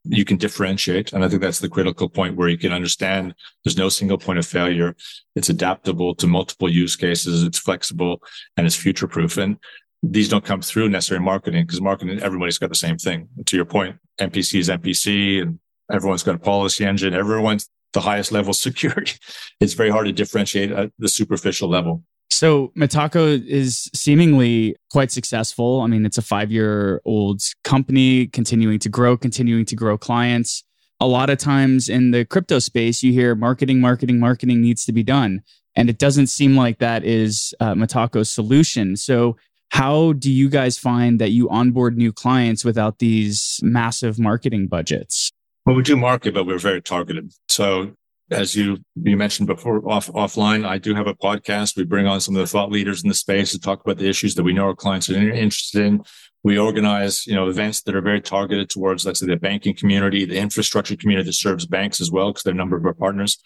[0.09, 1.13] you can differentiate.
[1.13, 3.35] And I think that's the critical point where you can understand
[3.65, 4.97] there's no single point of failure.
[5.37, 7.43] It's adaptable to multiple use cases.
[7.43, 8.23] It's flexible
[8.57, 9.37] and it's future proof.
[9.37, 9.59] And
[10.03, 13.29] these don't come through necessary marketing because marketing, everybody's got the same thing.
[13.47, 15.59] To your point, MPC is MPC and
[15.93, 17.15] everyone's got a policy engine.
[17.15, 19.15] Everyone's the highest level security.
[19.61, 22.03] It's very hard to differentiate at the superficial level.
[22.31, 25.81] So Metaco is seemingly quite successful.
[25.81, 30.63] I mean, it's a five year old company continuing to grow, continuing to grow clients.
[31.01, 34.93] A lot of times in the crypto space, you hear marketing, marketing, marketing needs to
[34.93, 35.43] be done.
[35.77, 37.75] And it doesn't seem like that is uh,
[38.25, 38.97] solution.
[38.97, 39.37] So
[39.71, 45.31] how do you guys find that you onboard new clients without these massive marketing budgets?
[45.67, 47.33] Well, we do market, but we're very targeted.
[47.49, 47.95] So
[48.31, 51.77] as you you mentioned before off offline, I do have a podcast.
[51.77, 54.09] We bring on some of the thought leaders in the space to talk about the
[54.09, 56.03] issues that we know our clients are interested in.
[56.45, 60.25] We organize, you know, events that are very targeted towards, let's say, the banking community,
[60.25, 63.39] the infrastructure community that serves banks as well, because they're a number of our partners.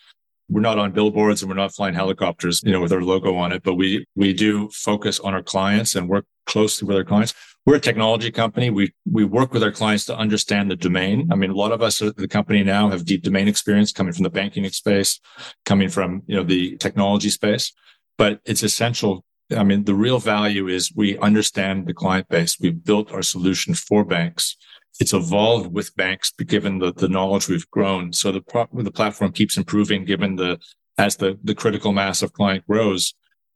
[0.49, 3.53] We're not on billboards and we're not flying helicopters, you know, with our logo on
[3.53, 7.35] it, but we we do focus on our clients and work closely with our clients.
[7.65, 8.71] We're a technology company.
[8.71, 11.29] We we work with our clients to understand the domain.
[11.31, 14.13] I mean, a lot of us at the company now have deep domain experience coming
[14.13, 15.21] from the banking space,
[15.65, 17.73] coming from you know the technology space.
[18.19, 19.25] But it's essential.
[19.57, 22.59] I mean, the real value is we understand the client base.
[22.59, 24.57] We've built our solution for banks.
[24.99, 28.13] It's evolved with banks, given the, the knowledge we've grown.
[28.13, 30.59] So the pro- the platform keeps improving, given the
[30.99, 33.15] as the the critical mass of client grows.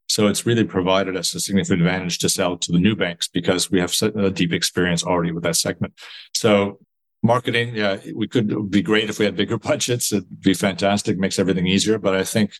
[0.09, 3.71] So it's really provided us a significant advantage to sell to the new banks because
[3.71, 5.95] we have a deep experience already with that segment.
[6.35, 6.79] So
[7.23, 10.13] marketing, yeah, we could be great if we had bigger budgets.
[10.13, 11.99] It'd be fantastic, makes everything easier.
[11.99, 12.53] But I think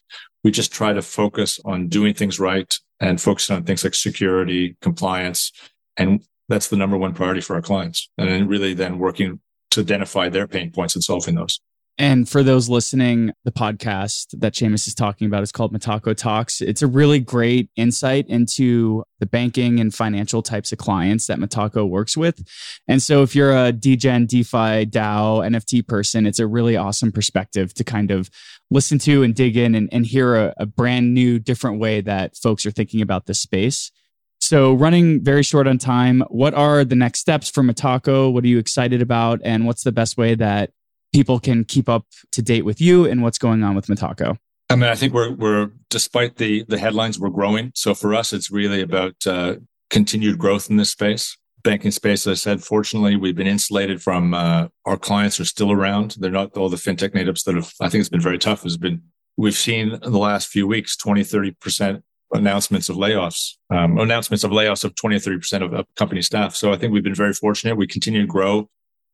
[0.43, 4.75] we just try to focus on doing things right and focus on things like security,
[4.81, 5.51] compliance.
[5.95, 8.09] And that's the number one priority for our clients.
[8.17, 9.39] And then really then working
[9.71, 11.59] to identify their pain points and solving those.
[11.99, 16.61] And for those listening, the podcast that Seamus is talking about is called Metaco Talks.
[16.61, 21.89] It's a really great insight into the banking and financial types of clients that Metaco
[21.89, 22.47] works with.
[22.87, 27.73] And so if you're a degen, DeFi, DAO, NFT person, it's a really awesome perspective
[27.73, 28.29] to kind of
[28.69, 32.37] listen to and dig in and, and hear a, a brand new, different way that
[32.37, 33.91] folks are thinking about this space.
[34.39, 38.31] So, running very short on time, what are the next steps for Metaco?
[38.31, 39.41] What are you excited about?
[39.43, 40.69] And what's the best way that
[41.13, 44.37] people can keep up to date with you and what's going on with Metaco?
[44.69, 47.71] I mean, I think we're we're despite the the headlines, we're growing.
[47.73, 49.55] So for us, it's really about uh,
[49.89, 52.27] continued growth in this space, banking space.
[52.27, 56.17] As I said, fortunately, we've been insulated from uh, our clients are still around.
[56.19, 57.71] They're not all the fintech natives that have.
[57.79, 58.63] I think it's been very tough.
[58.63, 59.03] Has been
[59.37, 62.03] we've seen in the last few weeks 20, 30 percent
[62.33, 66.21] announcements of layoffs, um, announcements of layoffs of 20 or 30 percent of, of company
[66.21, 66.55] staff.
[66.55, 67.77] So I think we've been very fortunate.
[67.77, 68.69] We continue to grow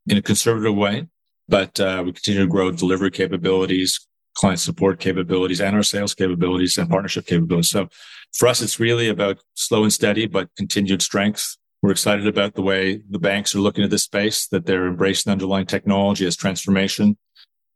[0.08, 1.06] in a conservative way
[1.48, 6.78] but uh, we continue to grow delivery capabilities, client support capabilities, and our sales capabilities
[6.78, 7.70] and partnership capabilities.
[7.70, 7.88] So
[8.32, 11.56] for us, it's really about slow and steady, but continued strength.
[11.82, 15.30] We're excited about the way the banks are looking at this space, that they're embracing
[15.30, 17.18] underlying technology as transformation.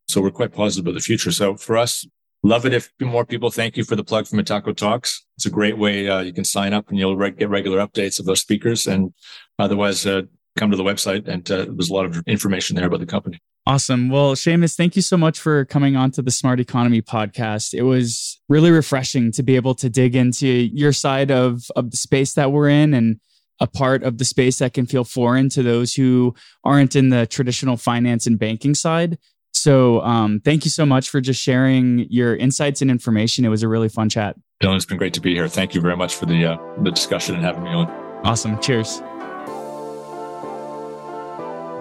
[0.08, 1.30] So we're quite positive about the future.
[1.30, 2.06] So for us,
[2.42, 5.26] love it if more people thank you for the plug from Metaco Talks.
[5.36, 8.18] It's a great way uh, you can sign up and you'll re- get regular updates
[8.18, 8.86] of those speakers.
[8.86, 9.12] And
[9.58, 10.22] otherwise, uh,
[10.56, 13.40] come to the website and uh, there's a lot of information there about the company.
[13.68, 14.08] Awesome.
[14.08, 17.74] Well, Seamus, thank you so much for coming on to the Smart Economy podcast.
[17.74, 21.98] It was really refreshing to be able to dig into your side of, of the
[21.98, 23.20] space that we're in and
[23.60, 27.26] a part of the space that can feel foreign to those who aren't in the
[27.26, 29.18] traditional finance and banking side.
[29.52, 33.44] So, um, thank you so much for just sharing your insights and information.
[33.44, 34.34] It was a really fun chat.
[34.62, 35.46] Dylan, it's been great to be here.
[35.46, 37.86] Thank you very much for the uh, the discussion and having me on.
[38.24, 38.58] Awesome.
[38.60, 39.02] Cheers.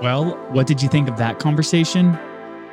[0.01, 2.15] Well, what did you think of that conversation?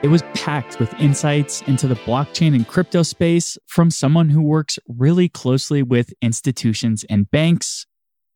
[0.03, 4.79] It was packed with insights into the blockchain and crypto space from someone who works
[4.87, 7.87] really closely with institutions and banks.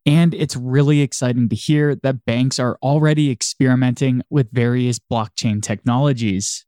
[0.06, 6.64] And it's really exciting to hear that banks are already experimenting with various blockchain technologies.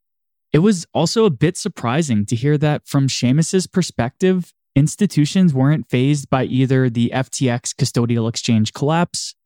[0.53, 6.29] It was also a bit surprising to hear that from Seamus's perspective, institutions weren't fazed
[6.29, 9.37] by either the FTX custodial exchange collapse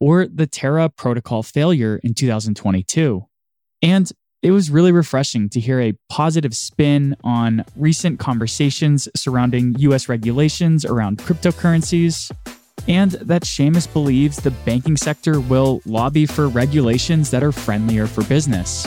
[0.00, 3.26] or the Terra protocol failure in 2022.
[3.82, 4.10] And
[4.42, 10.86] it was really refreshing to hear a positive spin on recent conversations surrounding US regulations
[10.86, 12.30] around cryptocurrencies,
[12.88, 18.24] and that Seamus believes the banking sector will lobby for regulations that are friendlier for
[18.24, 18.86] business.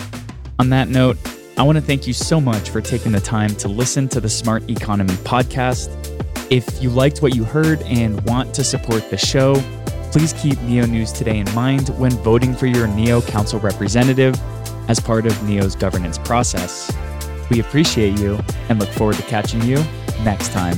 [0.58, 1.18] On that note,
[1.56, 4.30] I want to thank you so much for taking the time to listen to the
[4.30, 5.88] Smart Economy podcast.
[6.52, 9.54] If you liked what you heard and want to support the show,
[10.14, 14.40] please keep Neo News Today in mind when voting for your Neo Council representative
[14.88, 16.96] as part of Neo's governance process.
[17.50, 18.40] We appreciate you
[18.70, 19.84] and look forward to catching you
[20.24, 20.78] next time.